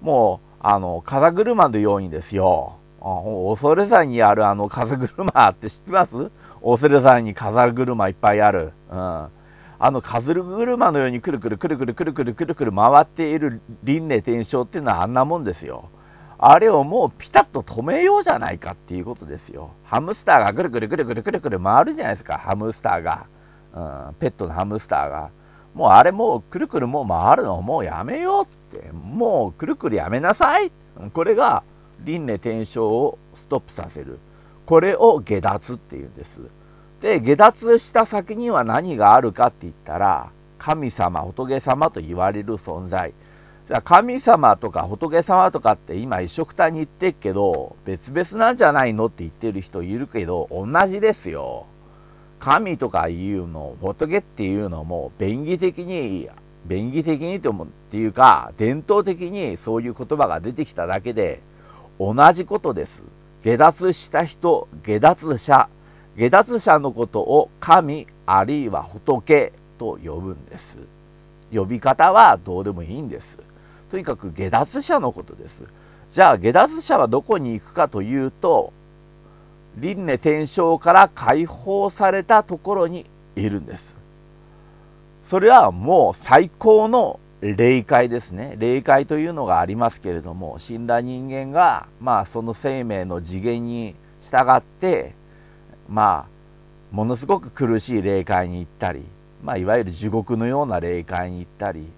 [0.00, 2.76] もう、あの、風車のようにですよ。
[3.00, 6.12] 恐山にあるあの風車って知ってます？
[6.62, 8.72] 恐山に風車いっぱいある。
[8.88, 8.96] うん。
[8.96, 9.30] あ
[9.90, 15.90] の風車のようにくるくるくるくるくるくるくるくる回っている輪廻転生っていうのはあんなもんですよ。
[16.38, 19.70] あれをもうピタッと止めようじゃないかっていうことですよ。
[19.84, 23.26] ハムスターがくるくるくるくるくるくる回るじゃないですか、ハムスターが。
[23.74, 23.78] う
[24.10, 25.30] ん、ペットのハムスターが。
[25.74, 30.72] もうあれもうくるくるもう回るのもうやめようって、もうくるくるやめなさい。
[31.12, 31.62] これが
[32.04, 34.18] 輪廻転生をストップさせる。
[34.66, 36.38] これを下脱っていうんです。
[37.00, 43.12] で、下脱した先には何があるかって言ったら、神様、仏様と言われる存在。
[43.66, 51.66] じゃあ神様とか仏様とかって今一緒くたに言ってっけど、別々なんじゃないのって言ってる人いるけど、同じですよ。
[52.38, 56.28] 神とかいうの、仏っていうのも、便宜的に、
[56.66, 61.42] 便宜的にともっていうか、伝統的にそういう言葉が出てきただけで、
[61.98, 63.02] 同じことです。
[63.42, 65.68] 下脱した人、下脱者、
[66.16, 70.78] 下脱者のことを神あるいは仏と呼ぶんです。
[71.52, 73.45] 呼び方はどうでもいいんです。
[73.90, 75.52] とにかく下脱者のことです。
[76.12, 78.72] じゃあ下脱者はどこに行くかというと、
[79.78, 83.84] 輪廻転生から解放されたところにいるんです。
[85.30, 88.56] それはもう最高の霊界ですね。
[88.58, 93.94] 霊界というのがありますけれども、死んだ人間が、まあその生命の次元に
[94.30, 95.14] 従って、
[95.88, 99.04] まあ、ものすごく苦しい霊界に行ったり、
[99.42, 101.88] まあいわゆる地獄のような霊界に行ったり、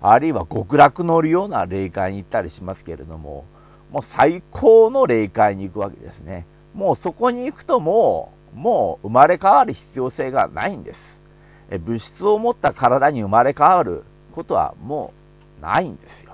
[0.00, 3.44] あるいは極楽のような霊界に行ったりしますけれども、
[3.90, 6.46] もう最高の霊界に行くわけですね。
[6.74, 11.18] もうそこに行くともう、もう生まれ変わる必要性がないんです。
[11.84, 15.12] 物質を持った体に生まれ変わることはも
[15.58, 16.32] うないんですよ。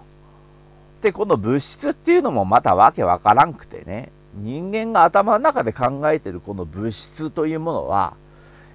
[1.03, 8.17] で、この物質っていうのもまたわけわからんくてね、人間が頭の中で考えているこの物質というものは、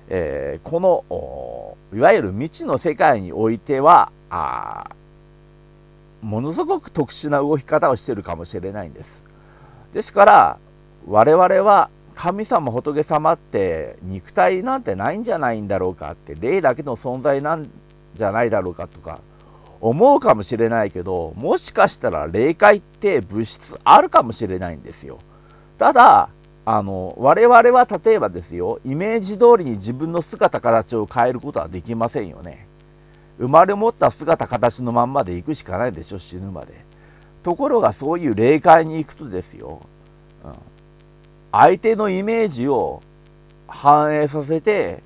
[0.10, 4.90] えー、このいわゆる未知の世界においてはあ
[6.22, 9.24] ものすごく特殊な動き方をしているかもしれないんです。
[9.94, 10.60] ですから
[11.08, 17.70] 我々は神様仏様って肉体なんてないんじゃないんだろうかって霊だけの存在なん
[18.16, 19.22] じゃないだろうかとか
[19.80, 25.20] 思うかもしれないけどもしかしたら霊界って物質あるかもしれないんですよ
[25.78, 26.30] ただ
[26.72, 32.68] あの我々は例えばですよイメージ通りに自分の姿形を変えることはできませんよね。
[33.40, 36.86] 生まれ持った姿形のまんまで行くしかないでしょ死ぬまで。
[37.42, 39.82] ところがそういう霊界に行くとですよ、
[40.46, 40.54] うん、
[41.52, 43.02] 相手のイメージを
[43.68, 45.02] 反映させて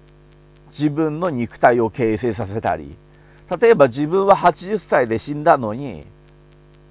[0.77, 2.97] 自分の肉体を形成させたり
[3.61, 6.07] 例えば自分は80歳で死んだのに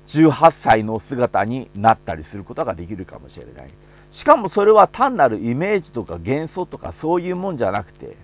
[0.06, 3.70] 18歳の姿になったりすることができるかもしれない。
[4.12, 8.16] しかもそれは単なるイメージとか幻想とかそういうもんじゃなくて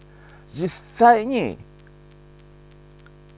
[0.55, 1.59] 実際に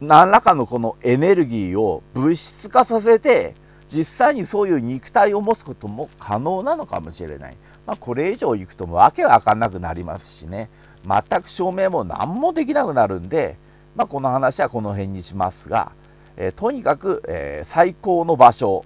[0.00, 3.54] 何らかのこのエネルギーを物質化させて
[3.92, 7.56] 実際にそういう肉体を持つことも可能なのかもしれない。
[7.86, 10.70] まあ、これ以上いくともわけわかんなくなりますしね、
[11.04, 13.56] 全く証明も何もできなくなるんで、
[13.96, 15.92] まあ、この話はこの辺にしますが、
[16.36, 18.84] えー、とにかく、えー、最高の場所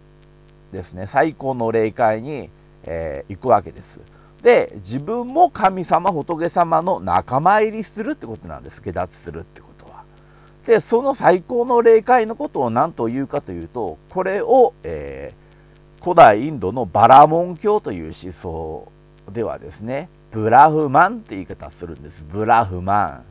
[0.73, 2.51] ですね、最高の霊界に、
[2.87, 4.01] えー、行くわけです。
[4.43, 8.83] で、自分も神様、仏様の仲間入りするってことなんです。
[8.83, 10.05] 下脱するってことは。
[10.67, 18.93] で、その最高の霊界のことを何というかというと、これを、えー、古代インドのバラモン教という思想
[19.33, 22.25] ではですね、ブラフマンって言い方するんです。
[22.31, 23.25] ブラフマン。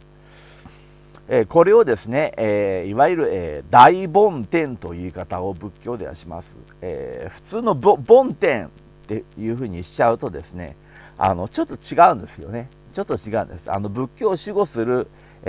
[1.30, 6.56] え、これをですね、えー、いわゆる、えー、大梵天という言い方を仏教ではします。
[6.82, 8.72] え普通の梵天
[9.04, 10.76] っていうふうにしちゃうとですね、
[11.18, 12.70] あのちょっと違うんですよね。
[12.94, 13.72] ちょっと違うんです。
[13.72, 15.08] あの仏教を守護する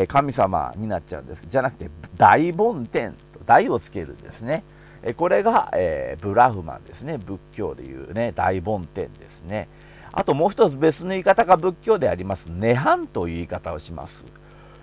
[0.09, 1.43] 神様になっちゃうんです。
[1.49, 4.65] じゃなくて、大梵天と大をつけるんですね。
[5.17, 7.19] これが、えー、ブラフマンですね。
[7.19, 9.69] 仏教でいうね、大梵天ですね。
[10.13, 14.25] あともう一つ別の言い方が仏教であります、涅槃という言い方をします。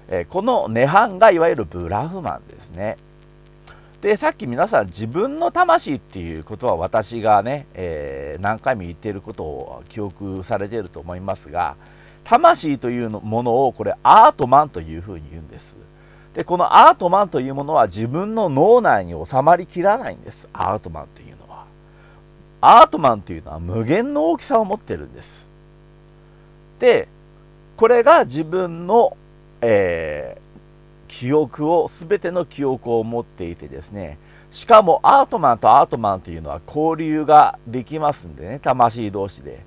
[0.09, 2.97] えこの涅槃がいわゆるブラフマンですね。
[4.01, 11.75] で、さっき皆さん自分の魂っていうことは私がね、えー、何回も言っていることを記憶されていると思いますが、
[12.23, 15.63] 魂というものをこれアートマンというふうに言うんです。
[16.33, 20.47] で、このアートマンというものは自分の脳内に収まりきらないんです。
[20.51, 21.65] アートマンというのは。
[22.61, 25.27] アートマンというのは無限の大きさを持ってるんです。
[26.79, 27.07] で、
[27.77, 29.15] これが自分の、
[29.61, 30.50] えー、
[31.19, 34.17] 記憶を、すべての記憶を持っていてですね、
[34.51, 39.63] しかもアートマンとアートマンというのは交流ができますんでね、魂同士で。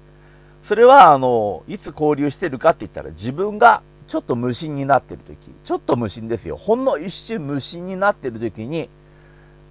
[0.68, 6.56] それは、あの、いつ交流してるかって言ったら自分がちょっと無心になってる時、ちょっと無心ですよ。
[6.56, 8.88] ほんの一瞬無心になってる時に、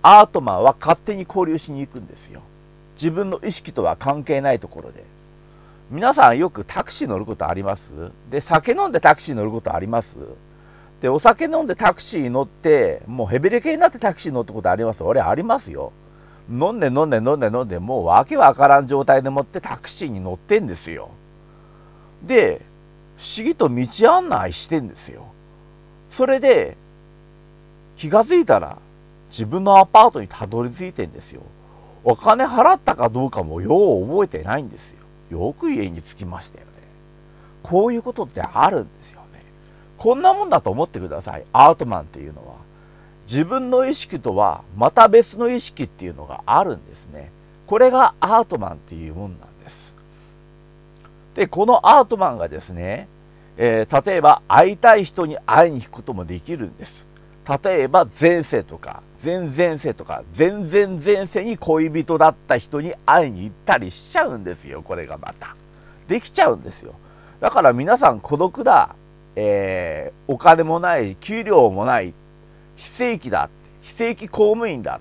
[0.02, 2.42] アートマンは勝手に交流しに行くんですよ。
[2.96, 5.04] 自分の意識とは関係ないところで。
[5.92, 7.82] 皆さんよくタクシー乗ることあります？
[8.32, 10.08] で、酒飲んでタクシー乗ることあります？
[11.04, 15.04] で、お酒飲んでタクシー乗って、もうヘベレケになってタクシー乗ったことあります？
[15.04, 15.92] 俺ありますよ。
[16.50, 21.10] 飲んで飲んで飲んで飲んで、もうわけわからん状態でもってタクシーに乗ってんですよ。
[22.26, 22.62] で、
[23.18, 25.26] 不思議と道案内してんですよ。
[26.16, 26.78] それで、
[27.98, 28.78] 気がついたら、
[29.30, 31.42] 自分のアパートにたどり着いてんですよ。
[32.06, 34.90] お金払ったかどうかもよう覚えてないんです
[35.32, 35.48] よ。
[35.48, 36.72] よく家に着きましたよね。
[37.62, 39.03] こういうことってあるんです。
[39.98, 41.46] こんなもんだと思ってください。
[41.54, 42.56] アートマンっていうのは。
[43.28, 47.32] 自分の意識とはまた別の意識っていうのがあるんですね。
[47.68, 49.96] これがアートマンっていうもんなんです。
[51.36, 53.08] で、このアートマンがですね、
[53.58, 57.08] えー、例えば会いたい人に会いに行くこともできるんです。
[57.64, 65.56] 例えば前世とか、前々世とか、全然前世に恋人だった人に会いに行ったりしちゃうんですよ、これがまた。
[66.08, 66.96] できちゃうんですよ。
[67.40, 68.96] だから皆さん孤独だ、
[69.36, 72.14] えー、お金もない、給料もない、
[72.76, 73.50] 非正規だ、
[73.82, 75.00] 非正規公務員だ、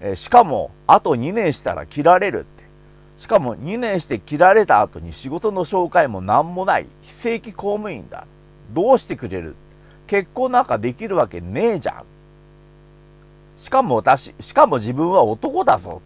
[0.00, 2.58] えー、しかもあと2年したら切られるって。
[3.18, 8.26] しかも2年して切られた後に仕事の紹介も何もない、非正規公務員だ。
[8.72, 9.56] どうしてくれる
[10.06, 12.04] 結婚なんかできるわけねえじゃん。
[13.64, 16.00] しかも私、しかも自分は男だぞ。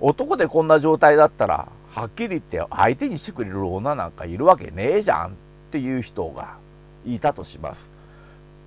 [0.00, 5.36] 男でこんな状態だったら、はっきり言って相手にしてくれる女なんかいるわけねえじゃん
[5.74, 6.58] っていう人が
[7.04, 7.80] いたとします。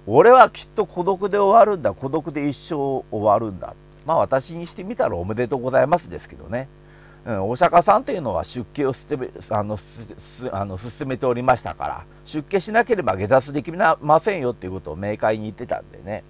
[0.07, 3.75] 俺はきっと孤独で終わるんだ、孤独で一生終わるんだ。
[4.05, 6.67] まあ私にしてみたらおめでとうございますですけどね。
[7.25, 8.93] うん、お釈迦さんというのは出家を
[9.49, 9.77] あの
[10.51, 16.25] あの進めておりましたから、出家しなければ下脱できませんよっていうことを明快に言ってたんでね。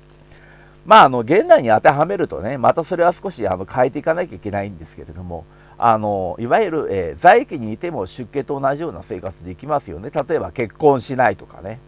[0.86, 5.44] まあ、あの、現代に当てはめるとね、またそれは少しあの変えていかなきゃいけないんですけれども、
[5.78, 10.10] あの、いわゆる、えー、在家にいても出家と同じような生活できますよね。
[10.10, 11.80] 例えば結婚しないとかね。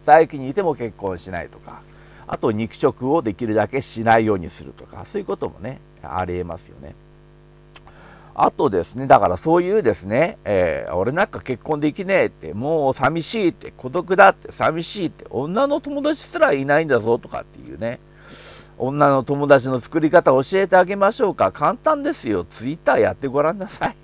[0.00, 1.82] うん、在家にいても結婚しないとか。
[2.32, 6.94] あと肉食をできるだけしないようにするとか、そういうこともね、ありえますよね。
[8.34, 17.98] あとですね、だからそういうですね、えー、俺なんか結婚できねえって、もう寂しいって、孤独だって、寂しいって、女の友達すらいないんだぞとかっていうね、
[18.80, 21.52] 女の友達の作り方教えてあげましょうか。
[21.52, 22.44] 簡単ですよ。
[22.44, 23.96] ツイッターやってごらんなさい。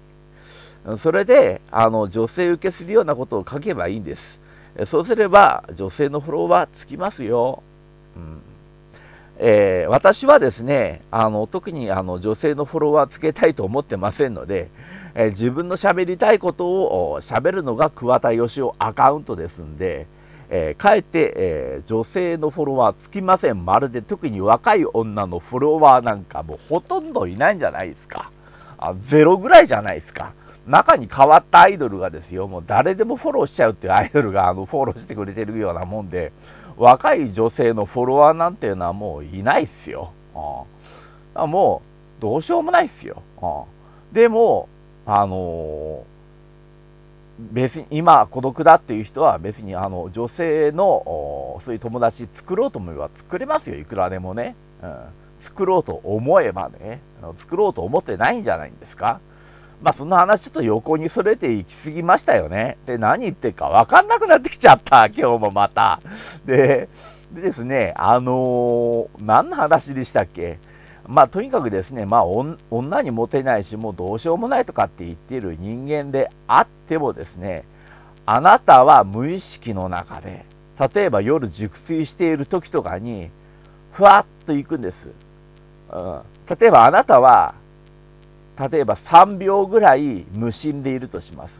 [1.02, 4.40] それで、あの、女性受けするようなことを書けばいいんです。
[4.86, 7.62] そうすれば、女性のフォロワーつきますよ。
[8.16, 8.42] うん
[9.38, 14.70] えー、私はですね、あの特にあの女性のフォロワーつけたいと思ってませんので、
[15.14, 20.06] えー、自分の喋りたいことを喋るのが桑田義雄アカウントですんで、
[20.48, 23.64] えー、かえって、えー、女性のフォロワーつきません。
[23.64, 28.30] まるで特に若い女のフォロワーなんかもうほとんどいないんじゃないですか。
[28.78, 30.32] あゼロぐらいじゃないですか。
[30.66, 36.32] 中に変わったアイドルがですよ、もう誰でもフォローしちゃうっていうアイドルがあのフォローしてくれてるようなもんで、
[36.76, 40.12] 若い女性のフォロワーなんていうのはもういないっすよ。
[40.34, 41.82] うん、も
[42.18, 43.22] う、どうしようもないっすよ。
[43.40, 44.68] うん、でも、
[45.06, 46.15] あのー、
[47.38, 54.56] 別に今孤独だっていう人は別にあの女性のそういう友達作ろうと思えば作れますよ、いくらでもね。
[54.82, 54.96] うん、
[55.40, 57.00] 作ろうと思えばね、
[57.38, 59.20] 作ろうと思ってないんじゃないんですか。
[59.82, 62.78] まあ、その話ちょっと横にそれて行き過ぎましたよね。
[62.86, 66.00] で、何言ってるか分かんなくなってきちゃった、 今日もまた。
[66.46, 66.88] で、
[67.32, 70.58] でですね、あのー、何の話でしたっけ？
[71.08, 77.64] まあ、とにかくですね、まあ、女にモテないし、もうどうしようもないとかって言っている人間であってもですね、
[78.24, 80.44] あなたは無意識の中で、
[80.94, 83.30] 例えば夜熟睡している時とかに、
[83.92, 85.10] ふわっと行くんです。
[85.92, 86.22] うん、
[86.58, 87.54] 例えばあなたは、
[88.70, 91.54] 例えば3秒ぐらい無心でいるとします。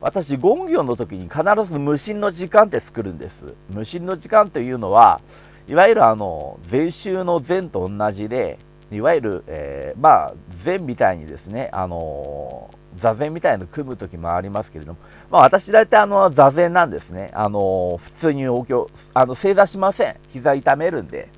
[0.00, 3.54] 私、ゴン業の時に必ず無心の時間って作るんです。
[3.70, 5.20] 無心の時間というのは、
[5.68, 8.58] いわゆるあの、禅宗の禅と同じで、
[8.90, 10.34] いわゆる、えー、まあ、
[10.64, 14.98] 禅みたいにですね、あの座禅みたいの組む時もありますけれども、
[15.30, 17.30] まあ、私大体あの座禅なんですね。
[17.34, 20.16] あの普通にお経、あの正座しません。
[20.28, 21.30] 膝痛めるんで。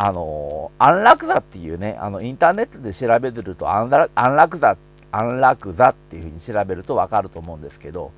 [0.00, 4.76] あの安楽座っていうね、あのインターネットで調べてると安楽安楽座、
[5.10, 8.12] 安楽座っていうふうに調べるとわかると思うんですけど、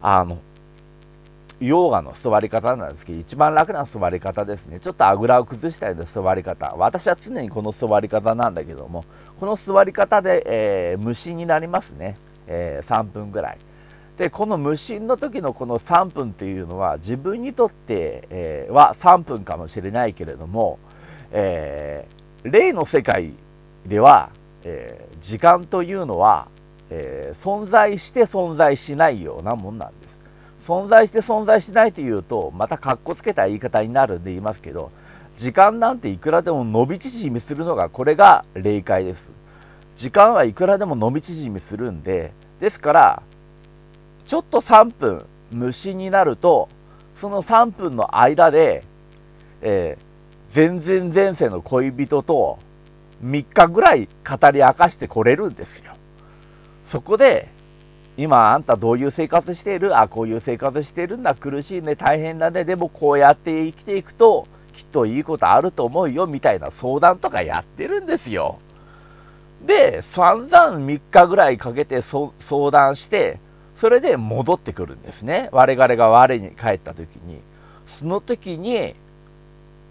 [0.00, 0.38] あの、
[1.60, 4.80] ヨーガの座り方なんですけど、一番楽な座り方ですね。
[4.80, 6.74] ちょっとあぐらを崩したような座り方。
[6.76, 9.04] 私は常にこの座り方なんだけども、
[9.40, 12.18] この座り方で、えー、無心になりますね。
[12.46, 13.58] えー、3分ぐらい。
[14.18, 20.78] で、この無心の時のこの3分っていうのは、自分にとって、は3分かもしれないけれども、
[21.32, 23.32] えー、霊の世界
[23.86, 24.30] では、
[24.64, 26.48] え、時間というのは、
[26.90, 30.05] え、存在して存在しないようなもんなんです。
[30.66, 34.90] 存在して存在しないというと、またかっこつけた言い方になるんで言いますけど、
[35.36, 39.30] 時間なんていくらでも伸び縮みするのが、これが霊界です。
[39.96, 43.22] 時間はいくらでも伸び縮みするんで、ですから、
[44.26, 46.68] ちょっと3分無心になると、
[47.20, 48.84] その3分の間で、
[49.62, 49.96] え
[50.52, 52.58] 全然前世の恋人と
[53.24, 55.94] 3日ぐらい語り明かしてこれるんですよ。
[56.90, 57.48] そこで、
[58.16, 59.98] 今あんたどういう生活している？
[59.98, 61.34] あ、こういう生活しているんだ。
[61.34, 61.96] 苦しいね。
[61.96, 62.64] 大変だね。
[62.64, 66.26] でもこうやって生きていくと、きっといいことあると思うよ。
[66.26, 68.58] みたいな相談とかやってるんですよ。
[69.66, 73.38] で、散々3日ぐらいかけて相談して、
[73.80, 75.50] それで戻ってくるんですね。
[75.52, 77.42] 我々が我に帰った時に。
[77.98, 78.94] その時に、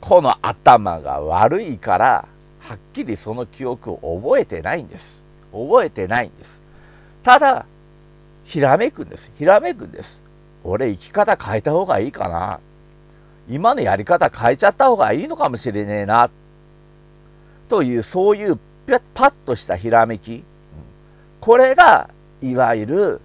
[0.01, 2.27] この頭が悪いから、
[2.59, 5.23] はっきりその記憶を覚えてないんです。
[5.51, 6.61] 覚えてないんです。
[7.23, 7.65] ただ、
[8.45, 9.31] ひらめくんです。
[9.37, 10.21] ひらめくんです。
[10.63, 12.59] 俺、生き方変えた方がいいかな。
[13.47, 16.29] 今のやり方変えちゃった方がいいのかもしれねえな。
[17.69, 18.59] という、そういう
[19.13, 20.43] パッとしたひらめき。
[21.41, 22.09] これが、
[22.41, 23.21] いわゆる、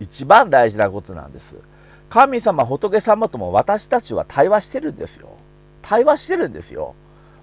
[0.00, 1.54] 一番大事なことなんです。
[2.10, 5.28] 神様、仏様とも私たちは対話してるんですよ。
[5.82, 6.94] 対話してるんですよ。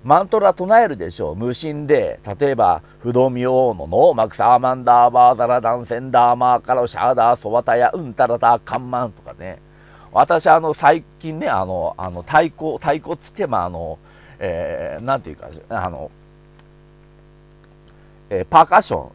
[0.04, 1.36] マントラ唱えるでしょう。
[1.36, 9.60] 無心で、例えば、不動明王のノーマクサーマンダーバーザラダンセンダーマーカロシャーダーソワタヤウンタラタカンマンとかね。
[10.12, 14.00] 私、あの、最近ね、あの、あの、太鼓、太鼓つっても、あの、
[14.40, 16.10] えー、なんていうか、あの、
[18.32, 19.12] えー、パーカッション、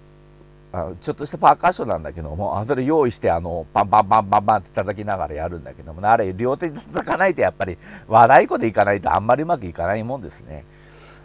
[0.72, 7.76] あちょっとしたパーカッションなんだけども、それ用意して、あの、パンパンパンパンパンって叩きながらやるんだけども、あれ、両手で叩かないと、やっぱり、
[8.06, 10.64] 和太鼓でいかないとあんまりうまくいかないもんですね。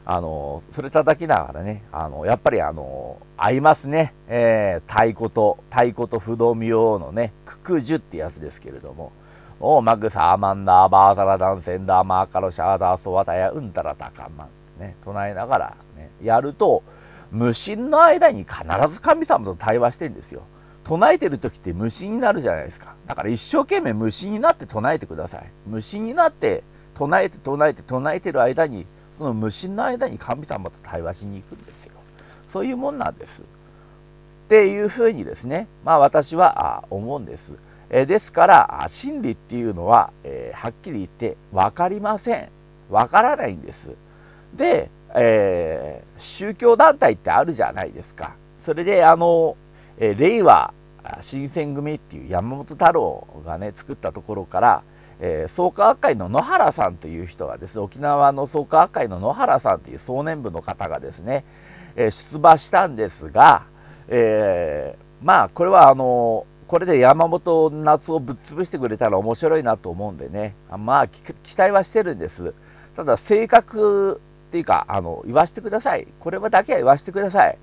[0.06, 4.14] あの、それ叩きながらね、あの、やっぱりあの、合いますね。
[4.28, 9.12] えー、太鼓と、太鼓と不動明王のね、ククジュってやつですけれども、
[9.60, 14.50] オーマグサーマンダーバーザラダンセンダーマーカロシャーダーソワタヤウンタラタカンマン
[14.80, 16.84] ね、唱えながらね、やると、
[17.32, 20.42] 無心の間に必ず神様と対話してるんですよ。
[20.84, 22.96] 唱えてる時って無心になるじゃないですか。
[23.08, 25.52] だから一生懸命無心になって唱えてください。
[25.68, 26.64] 無心になって
[26.96, 28.88] 唱えて唱えて唱えてる間に
[29.22, 31.92] その無心の間に神様と対話しに行くんですよ。
[32.52, 33.42] そういうもんなんです。
[33.42, 33.44] っ
[34.50, 37.54] ていうふうにですね、まあ私は思うんです。
[37.92, 42.50] えですから、真理っていうのは、え、はっきり言って分かりません。
[42.90, 43.92] 分からないんです。
[44.56, 48.36] で、えー、宗教団体ってあるじゃないですか。
[48.66, 49.56] それで、あの、
[50.00, 50.74] え、令和
[51.22, 54.84] 新選組っていう山本太郎がね、作ったところから、
[55.24, 61.46] えー、創価学会の野原さんという人がですね、沖縄の創価学会の野原さんという総年部の方がですね、
[61.96, 63.64] えー、出馬したんですが、
[64.08, 71.22] えー、まあ、これはあの、これで山本夏をぶっ潰してくれたら面白いなと思うんでね、まあ、期
[71.56, 72.54] 待はしてるんです。
[72.96, 76.08] ただ、性格っていうか、あの、言わせてください。
[76.20, 77.58] これはだけは言わせてください。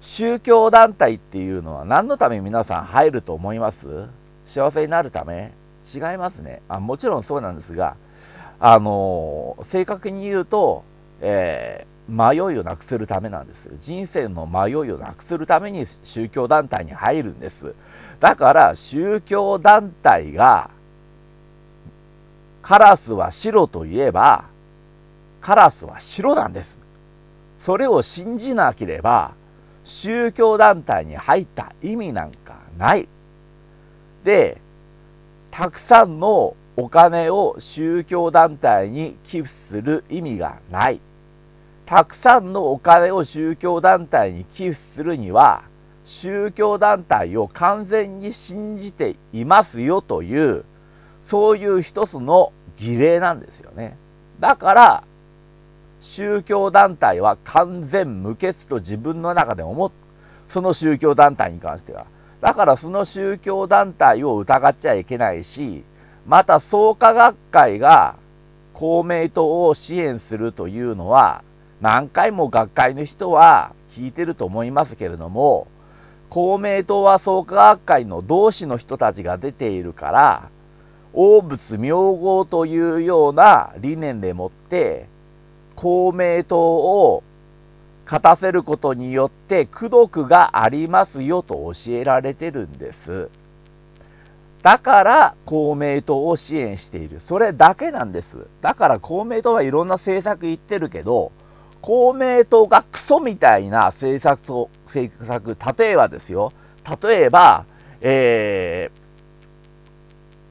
[0.00, 4.08] 宗教団体っていうのは何のために皆さん入ると思います？
[4.46, 5.52] 幸せになるため？
[5.92, 6.80] 違いますねあ。
[6.80, 7.96] もちろんそうなんですが、
[8.60, 10.84] あの正確に言うと、
[11.20, 13.70] えー、迷いをなくするためなんです。
[13.80, 17.74] 人生の迷いをなくするために宗教団体に入るんです。
[18.20, 20.70] だから宗教団体が
[22.62, 24.46] カラスは白といえば
[25.40, 26.78] カラスは白なんです。
[27.64, 29.34] それを信じなければ
[29.84, 33.08] 宗教団体に入った意味なんかない。
[34.24, 34.60] で、
[35.56, 41.00] たくさんのお金を宗教団体に寄付する意味がない。
[41.86, 45.62] たくさんのお金を宗教団体に寄付するには、
[46.04, 50.64] 宗教団体を完全に信じていますよという、
[51.26, 53.96] そういう一つの儀礼なんですよね。
[54.40, 55.04] だから、
[56.00, 59.92] 宗教団体は完全無欠と自分の中で思っ
[60.48, 62.06] その宗教団体に関しては。
[62.44, 65.82] だからその宗教団体を疑っちゃいけないし、
[66.26, 68.16] また創価学会が
[68.74, 71.42] 公明党を支援するというのは、
[71.80, 75.68] 何回も学会の人は聞いてると思いますけれども、
[76.28, 80.50] 公明党は創価学会の同志の人たちが出ているから、
[81.14, 85.08] 王仏名号というような理念でもって、
[85.76, 87.22] 公明党を
[88.04, 93.30] 勝たせることによって功徳がありますよと教えられてるんです。
[94.62, 97.20] だから公明党を支援している。
[97.20, 98.46] それだけなんです。
[98.62, 101.32] だから公明党はいろんな政策言ってるけど、
[101.82, 106.52] 公明党がクソみたいな政策を、政策、例えばですよ。
[107.02, 107.66] 例えば、
[108.00, 108.90] え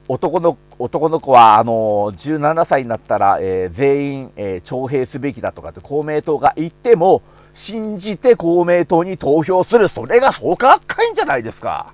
[0.07, 7.21] ー、男の男の子はあの17歳になったら、えー、全員、えー、徴兵すべきだとかって公明党が言っても、
[7.53, 11.93] 信じて公明党に投票する、それが創価学会じゃないですか。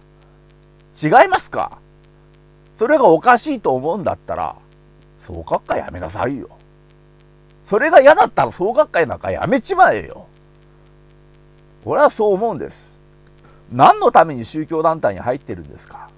[1.02, 1.80] 違いますか？
[2.78, 4.56] それがおかしいと思うんだったら、
[5.28, 6.50] 創価学会やめなさいよ。
[7.66, 10.28] それが嫌だったら創価学会なんかやめちまえよ。
[11.86, 12.98] 俺はそう思うんです。
[13.72, 16.10] 何のために宗教団体に入ってるんですか？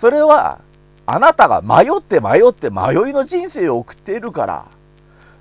[0.00, 0.60] それは
[1.04, 4.66] あなたが迷って迷って迷いの人生を送っているから、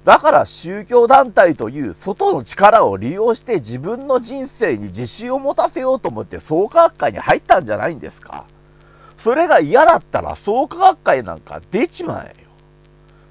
[0.04, 8.46] だから宗教団体という外の力を利用して自分の人生に自信を持たせようと思って創価学会に入ったんじゃないんですか？
[9.20, 12.50] それが嫌だったら創価学会なんか出ちまえよ。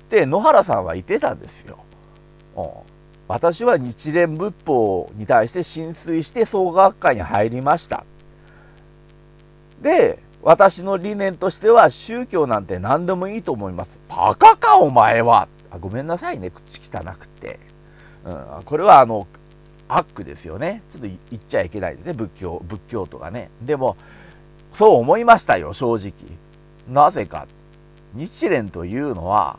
[0.04, 1.78] って野原さんは言ってたんですよ。
[2.56, 2.68] うん、
[3.26, 8.04] 私は日蓮仏法に対して浸水して創価学会に入りました。
[9.82, 13.98] で、私の理念としては宗教なんて何でもいいと思います。
[14.08, 17.58] バカかお前はあごめんなさいね、口汚くて。
[18.24, 19.26] うん、これはあの、
[19.88, 20.82] 悪ですよね。
[20.92, 23.50] ちょっと言っちゃいけないですね、仏教、仏教とかね。
[23.62, 23.96] でも、
[24.78, 26.12] そう思いましたよ、正直。
[26.88, 27.46] なぜか。
[28.14, 29.58] 日蓮というのは、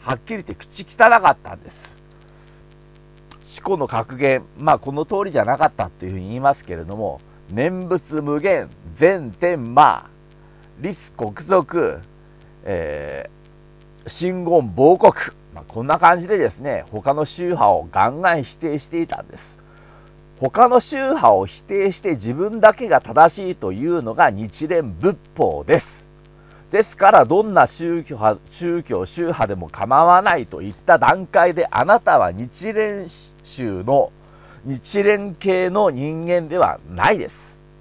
[0.00, 1.76] はっきり言って口汚かったんです。
[3.58, 10.08] 思考の格言、まあこの通りじゃなかったっていうふうに言いますけれども、念仏無限、全天魔、
[10.80, 12.00] 立国賊、
[12.64, 15.12] えー、真言亡国、
[15.54, 19.58] まあ、こんな感じでですね、他の宗派をガンガン否定していたんです。
[20.38, 26.06] 他の宗派を否定して自分だけが正しいというのが日蓮仏法です。
[26.70, 33.08] ですからどんな宗教派宗教宗派でも構わないといった段階であなたは日蓮
[33.42, 34.12] 宗の
[34.64, 37.34] 日蓮系の人間ではないです。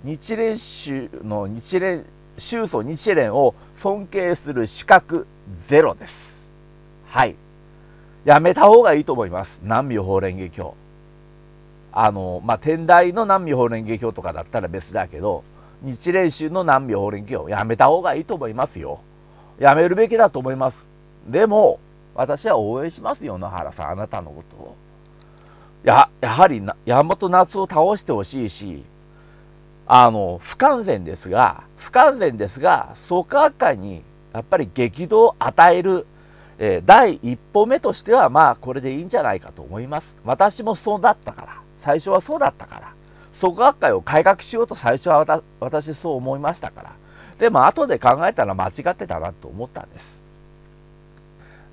[0.03, 2.05] 日蓮宗の日蓮
[2.39, 5.27] 宗祖日蓮を尊敬する資格
[5.67, 6.13] ゼロです。
[7.07, 7.35] はい。
[8.25, 9.59] やめた方がいいと思います。
[9.61, 10.73] 南無法蓮華経。
[11.91, 15.43] あの、まあ、天台の南無法蓮華経とかだったら別だけど、
[15.81, 18.99] 日蓮宗の南無法蓮華経、やめた方がいいと思いますよ。
[19.59, 20.77] やめるべきだと思います。
[21.27, 21.79] でも、
[22.15, 24.75] 私は応援しますよ、野原さん、あなたのことを。
[25.83, 28.83] や、やはり山本夏を倒してほしいし、
[29.87, 34.03] あの、不完全ですが、不完全ですが、創価学会に
[34.33, 36.05] やっぱり激動を与える
[36.61, 40.15] えー、第一歩目としては、まあ、これでいいんじゃないかと思います。
[40.25, 41.61] 私もそうだったから。
[41.83, 42.93] 最初はそうだったから。
[43.33, 46.91] 創価学会を改革しようと最初は私そう思いましたから。
[47.39, 50.19] でも、後で考えたら間違ってたなと思ったんです。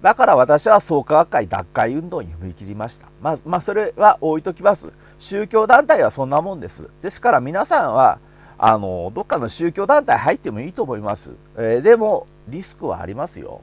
[0.03, 3.09] だから私は創価学会脱会運動に踏み切りました。
[3.20, 4.93] まあ、まあ、それは置いときます。
[5.18, 6.89] 宗教団体はそんなもんです。
[7.03, 8.20] ですから皆さんは、
[8.59, 11.34] あの、どっかの宗教団体入ってもいいと思います。
[11.57, 13.62] えー、でも、リスクはありますよ。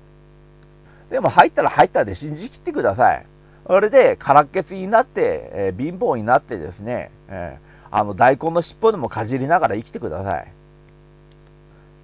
[1.14, 3.26] でも入ったら入ったで信じきってください。
[3.68, 10.52] それで、空っけつになって、えー、貧乏になってですね、えー、あの、大根の尻尾でもかじりながら生きてください。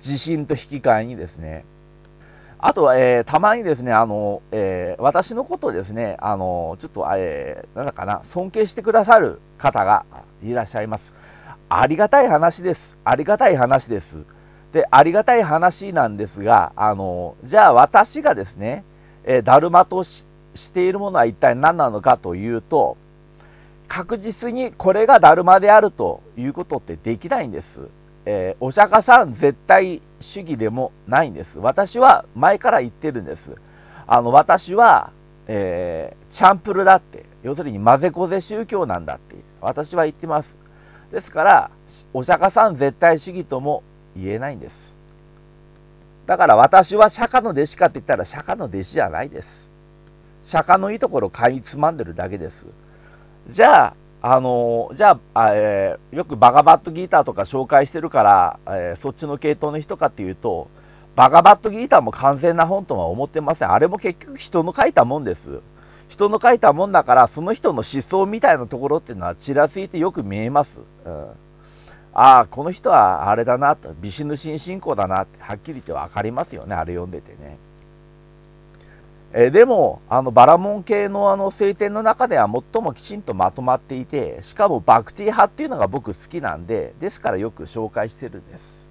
[0.02, 1.66] 地震と引き換えにですね。
[2.60, 10.06] あとは、えー、たまにですね、あの、えー、私のことをですね、あの、ちょっと、えー、なんだかな、尊敬してくださる方が
[10.44, 11.16] いらっしゃいます。
[11.68, 12.96] ありがたい話です。
[13.04, 14.20] ありがたい話です。
[14.72, 18.84] で、ありがたい話なんですが、あの、じゃあ私がですね、
[19.24, 20.26] えだるまとし
[20.74, 22.98] ているものは一体何なのかというと、
[23.88, 27.88] 確実にこれがだるまであるということってできないんです。
[28.26, 31.58] えー、お釈迦さん絶対主義でもないんです。
[31.58, 33.56] 私は前から言ってるんです。
[34.06, 35.12] あの、私は、
[35.48, 40.56] えー、チャンプルだって、要するに混ぜこぜ宗教なんだって、私は言ってます。
[41.12, 41.72] ですから、
[42.14, 43.84] お釈迦さん絶対主義とも
[44.16, 44.89] 言えないんです。
[46.30, 49.48] だから私は釈迦の弟子かって言ったら釈迦の弟子じゃないです。
[50.44, 52.68] 釈迦のいいところを買いつまんでるだけです。
[53.48, 60.70] じゃあ、あのじゃあ、えー、よくバガバットギーターとか紹介してるから、えー、そっちの系統の人かっていうと、
[61.16, 63.72] バガバットギーターも完全な本とは思ってません。
[63.72, 65.62] あれも結局人の書いたもんです。
[66.10, 70.80] 人の書いたもんだから、その人の思想みたいなところっていうのはちらついてよく見えます。
[71.06, 71.28] うん、
[72.14, 77.58] ああ、この人はあれだなと、ビシヌシ信仰だなって、はっきり言って分かりますよね、あれ読んでてね。
[79.32, 88.88] えでも、あのバラモン系のあの聖典の中では最もきちんとまとまっていて、しかもバクティ派っていうのが僕好きなんで、ですからよく紹介してるんです。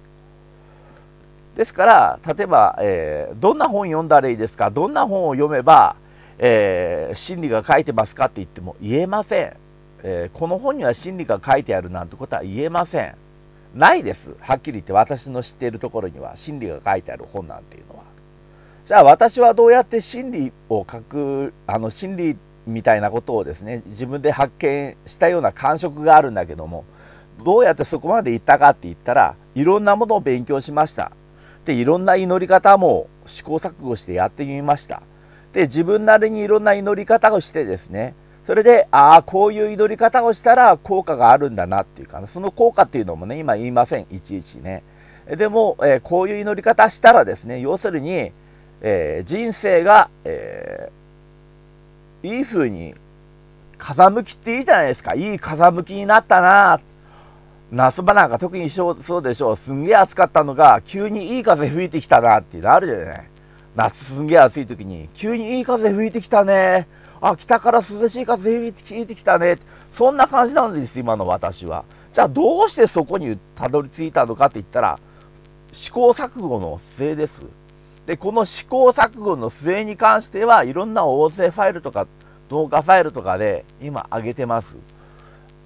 [1.57, 5.97] ですから、例えば、えー、どんな本読んだらいいですか、どんな本を読めば、
[6.37, 9.57] えー、真理が書いてますかって言っても言えません、
[10.03, 13.15] えー、この本には真理が書いてあるなんてことは言えません。
[13.75, 14.35] ないです。
[14.39, 18.03] はっきり言って私の知っているところには真理が書いてある本なんていうのは。
[18.87, 26.85] じゃあ私はどうやって真理を書く、あの真理みたいなことをですね、自分で発見したような感触があるんだけども、
[27.43, 31.11] どうやってそこまで行ったかって言ったら、いろんなものを勉強しました。
[31.65, 35.03] で、いろんな祈り方も試行錯誤してやってみました。
[35.53, 38.15] で、自分なりにいろんな祈り方をしてですね、
[38.49, 44.81] それで、ああ、こういう祈り方をしたら効果があるんだなっていうか、その効果っていうのもね、今言いません、いちいちね。
[45.37, 48.31] でも、えー、こういう祈り方したらですね、要するに、
[48.81, 52.95] えー、人生が、えー、いい風に
[53.77, 55.13] 風向きっていいじゃないですか。
[55.13, 56.81] いい風向きになったな
[57.71, 59.57] 夏場なんか特にそうでしょう。
[59.57, 63.29] すんげえ暑かったのが、急にいい風吹いてきたなっていうのあるじゃない。
[63.75, 66.87] 夏すんげえ暑い時に、急にいい風吹いてきたね。
[67.21, 69.59] あ、北から涼しい風吹いてきたね。
[69.93, 71.85] そんな感じなんです、今の私は。
[72.13, 74.99] じゃあどうしてそこにたどり着いたのかって言ったら、
[75.71, 77.43] 試行錯誤の末です。
[78.05, 82.07] で、この試行錯誤の末に関しては、いろんな音声ファイルとか
[82.49, 84.77] 動画ファイルとかで今上げてます。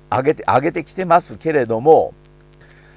[0.09, 2.13] 上げて、上げてきてますけれども、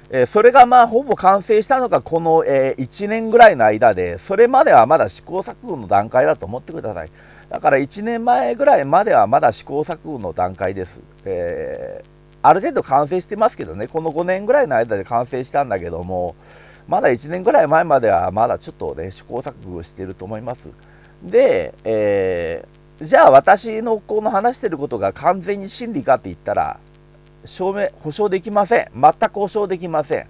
[0.09, 7.11] えそれがまあほぼ完成したのがこの、え1年ぐらいの間で、それまではまだ試行錯誤の段階だと思ってください。
[7.49, 10.99] だから1年前ぐらいまではまだ試行錯誤の段階です。
[11.25, 12.07] えー、
[12.41, 16.35] ある程度完成してますけどね、この5年ぐらいの間で完成したんだけども、
[16.87, 20.69] まだ1年ぐらい前まではまだちょっとね、試行錯誤してると思います。
[21.23, 26.79] で、えー、じゃあ私のこの話してることが完全に真理かって言ったら、
[27.45, 28.91] 証明、保証できません。
[28.93, 30.27] 全く保証できません。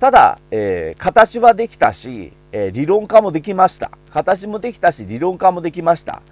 [0.00, 3.90] ただ、えー、形はできたし、えー、理論化もできました。
[4.10, 6.22] 形もできたし、理論化もできました。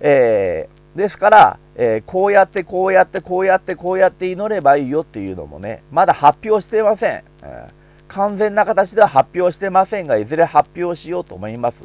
[0.00, 7.24] えー、ですから、えこうやってこうやってこうやってこうやって祈ればいいよっていうのもね、まだ発表してません。
[7.42, 7.68] え
[8.08, 11.78] 完全な形では発表してませんが、いずれ発表しようと思います。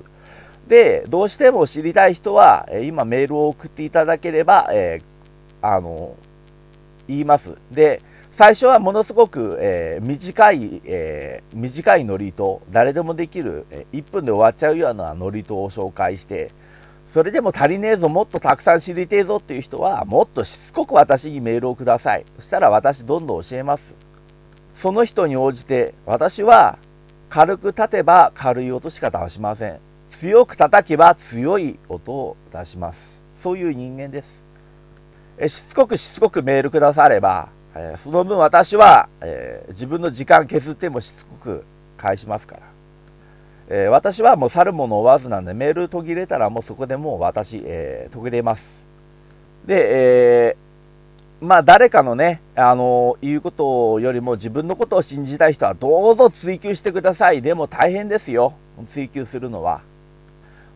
[0.68, 5.00] で、どうしても知りたい人は、今メールを送っていただければ、え
[5.62, 6.16] あの、
[7.08, 7.56] 言います。
[7.72, 8.02] で、
[8.38, 16.52] 最初はものすごく、えー、短い、えー、短いノリと、誰でもできる、え、1分で終わっちゃうようなノリとを紹介して、
[17.16, 22.26] それでも足りねえぞ、もっとたくさん知りてえぞっていう人は、もっとしつこく私にメールをください。
[22.36, 23.96] そしたら私どんどん教えます。
[24.84, 26.78] その人に応じて、私は
[27.30, 29.80] 軽く立てば軽い音しか出しません。
[30.20, 33.00] 強く叩けば強い音を出します。
[33.42, 34.46] そういう人間です。
[35.40, 41.65] えしつこくしつこくメールくだされば、えその分私は、え自分の時間削ってもしつこく
[41.97, 42.61] 返しますから。
[43.69, 48.63] え私はもう去るもの追わずなんで、メール途切れたらもうそこでもう私、え途切れます。
[49.65, 50.57] で、え、
[51.39, 57.41] まあ誰かのね、あの言うことよりも自分のことを信じたい人はどうぞ追求してください。
[57.41, 58.53] でも大変ですよ。
[58.93, 59.82] 追求するのは。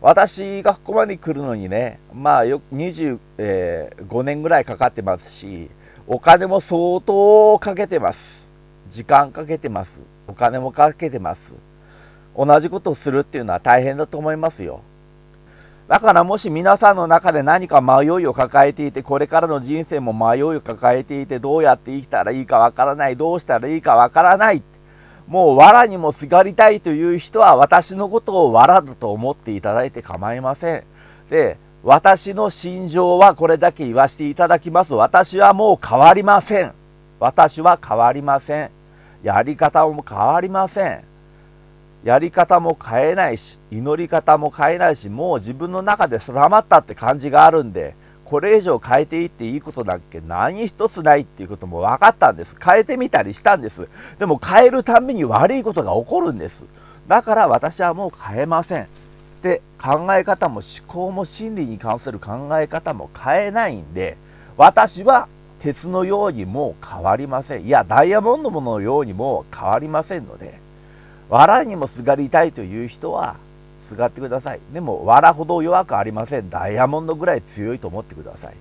[0.01, 5.69] 私がここまで来るのにね、まあよ25、年ぐらいかかってますし、
[6.07, 8.19] お金も相当かけてます。
[8.91, 9.91] 時間かけてます。
[10.27, 11.39] お金もかけてます。
[12.37, 14.81] 同じことをするっていうのは大変だと思いますよ。
[15.87, 24.63] だからもし皆さんの中で何か迷いを抱えていて、これからの人生も迷いを抱えていて、どうやって生きたらいいかわからない、どうしたらいいかわからない。
[25.27, 30.83] もう藁にもすがりたいという人は私のことを藁だと思っていただいて構いません。
[31.29, 34.93] で、私の心情はこれだけ言わせていただきます。
[34.93, 36.73] 私はもう変わりません。
[37.19, 38.71] 私は変わりません。
[39.23, 41.03] やり方も変わりません。
[42.03, 52.55] やり方も変えないし、祈り方も変えないし、もう自分の中で定まったって感じがあるんで、これ以上変えていっていいことだっけ何一つないっていうことも分かったんです。
[52.63, 53.88] 変えてみたりしたんです。
[54.19, 56.63] でも変えるために悪いことが起こるんです。
[57.07, 58.88] だから私はもう変えません。
[59.43, 64.17] で、考え方も思考も心理に関する考え方も変えないんで、
[64.57, 65.27] 私は
[65.61, 67.65] 鉄のようにもう変わりません。
[67.65, 70.59] いや、ダイヤモンドものようにも変わりませんので、
[71.29, 73.37] 藁にもすがりたいという人は、
[73.87, 74.59] すがってください。
[74.73, 76.49] でも、藁ほど弱くありません。
[76.49, 78.55] ダイヤモンドぐらい強いと思ってください。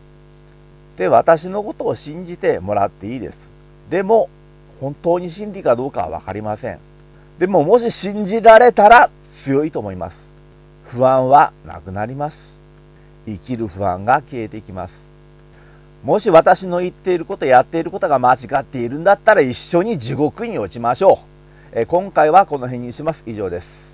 [0.96, 3.38] で、私のことを信じてもらっていいです。
[3.90, 4.28] でも、
[4.80, 6.78] 本当に真理かどうかは分かりません。
[7.38, 9.10] でも、もし信じられたら
[9.44, 10.29] 強いと思います。
[10.92, 12.58] 不安はなくなります。
[13.26, 14.94] 生きる不安が消えていきます。
[16.02, 21.20] もし私の言っていること、やっていることが間違っているんだったら一緒に地獄に落ちましょ
[21.74, 21.78] う。
[21.80, 23.22] え今回はこの辺にします。
[23.26, 23.89] 以上です。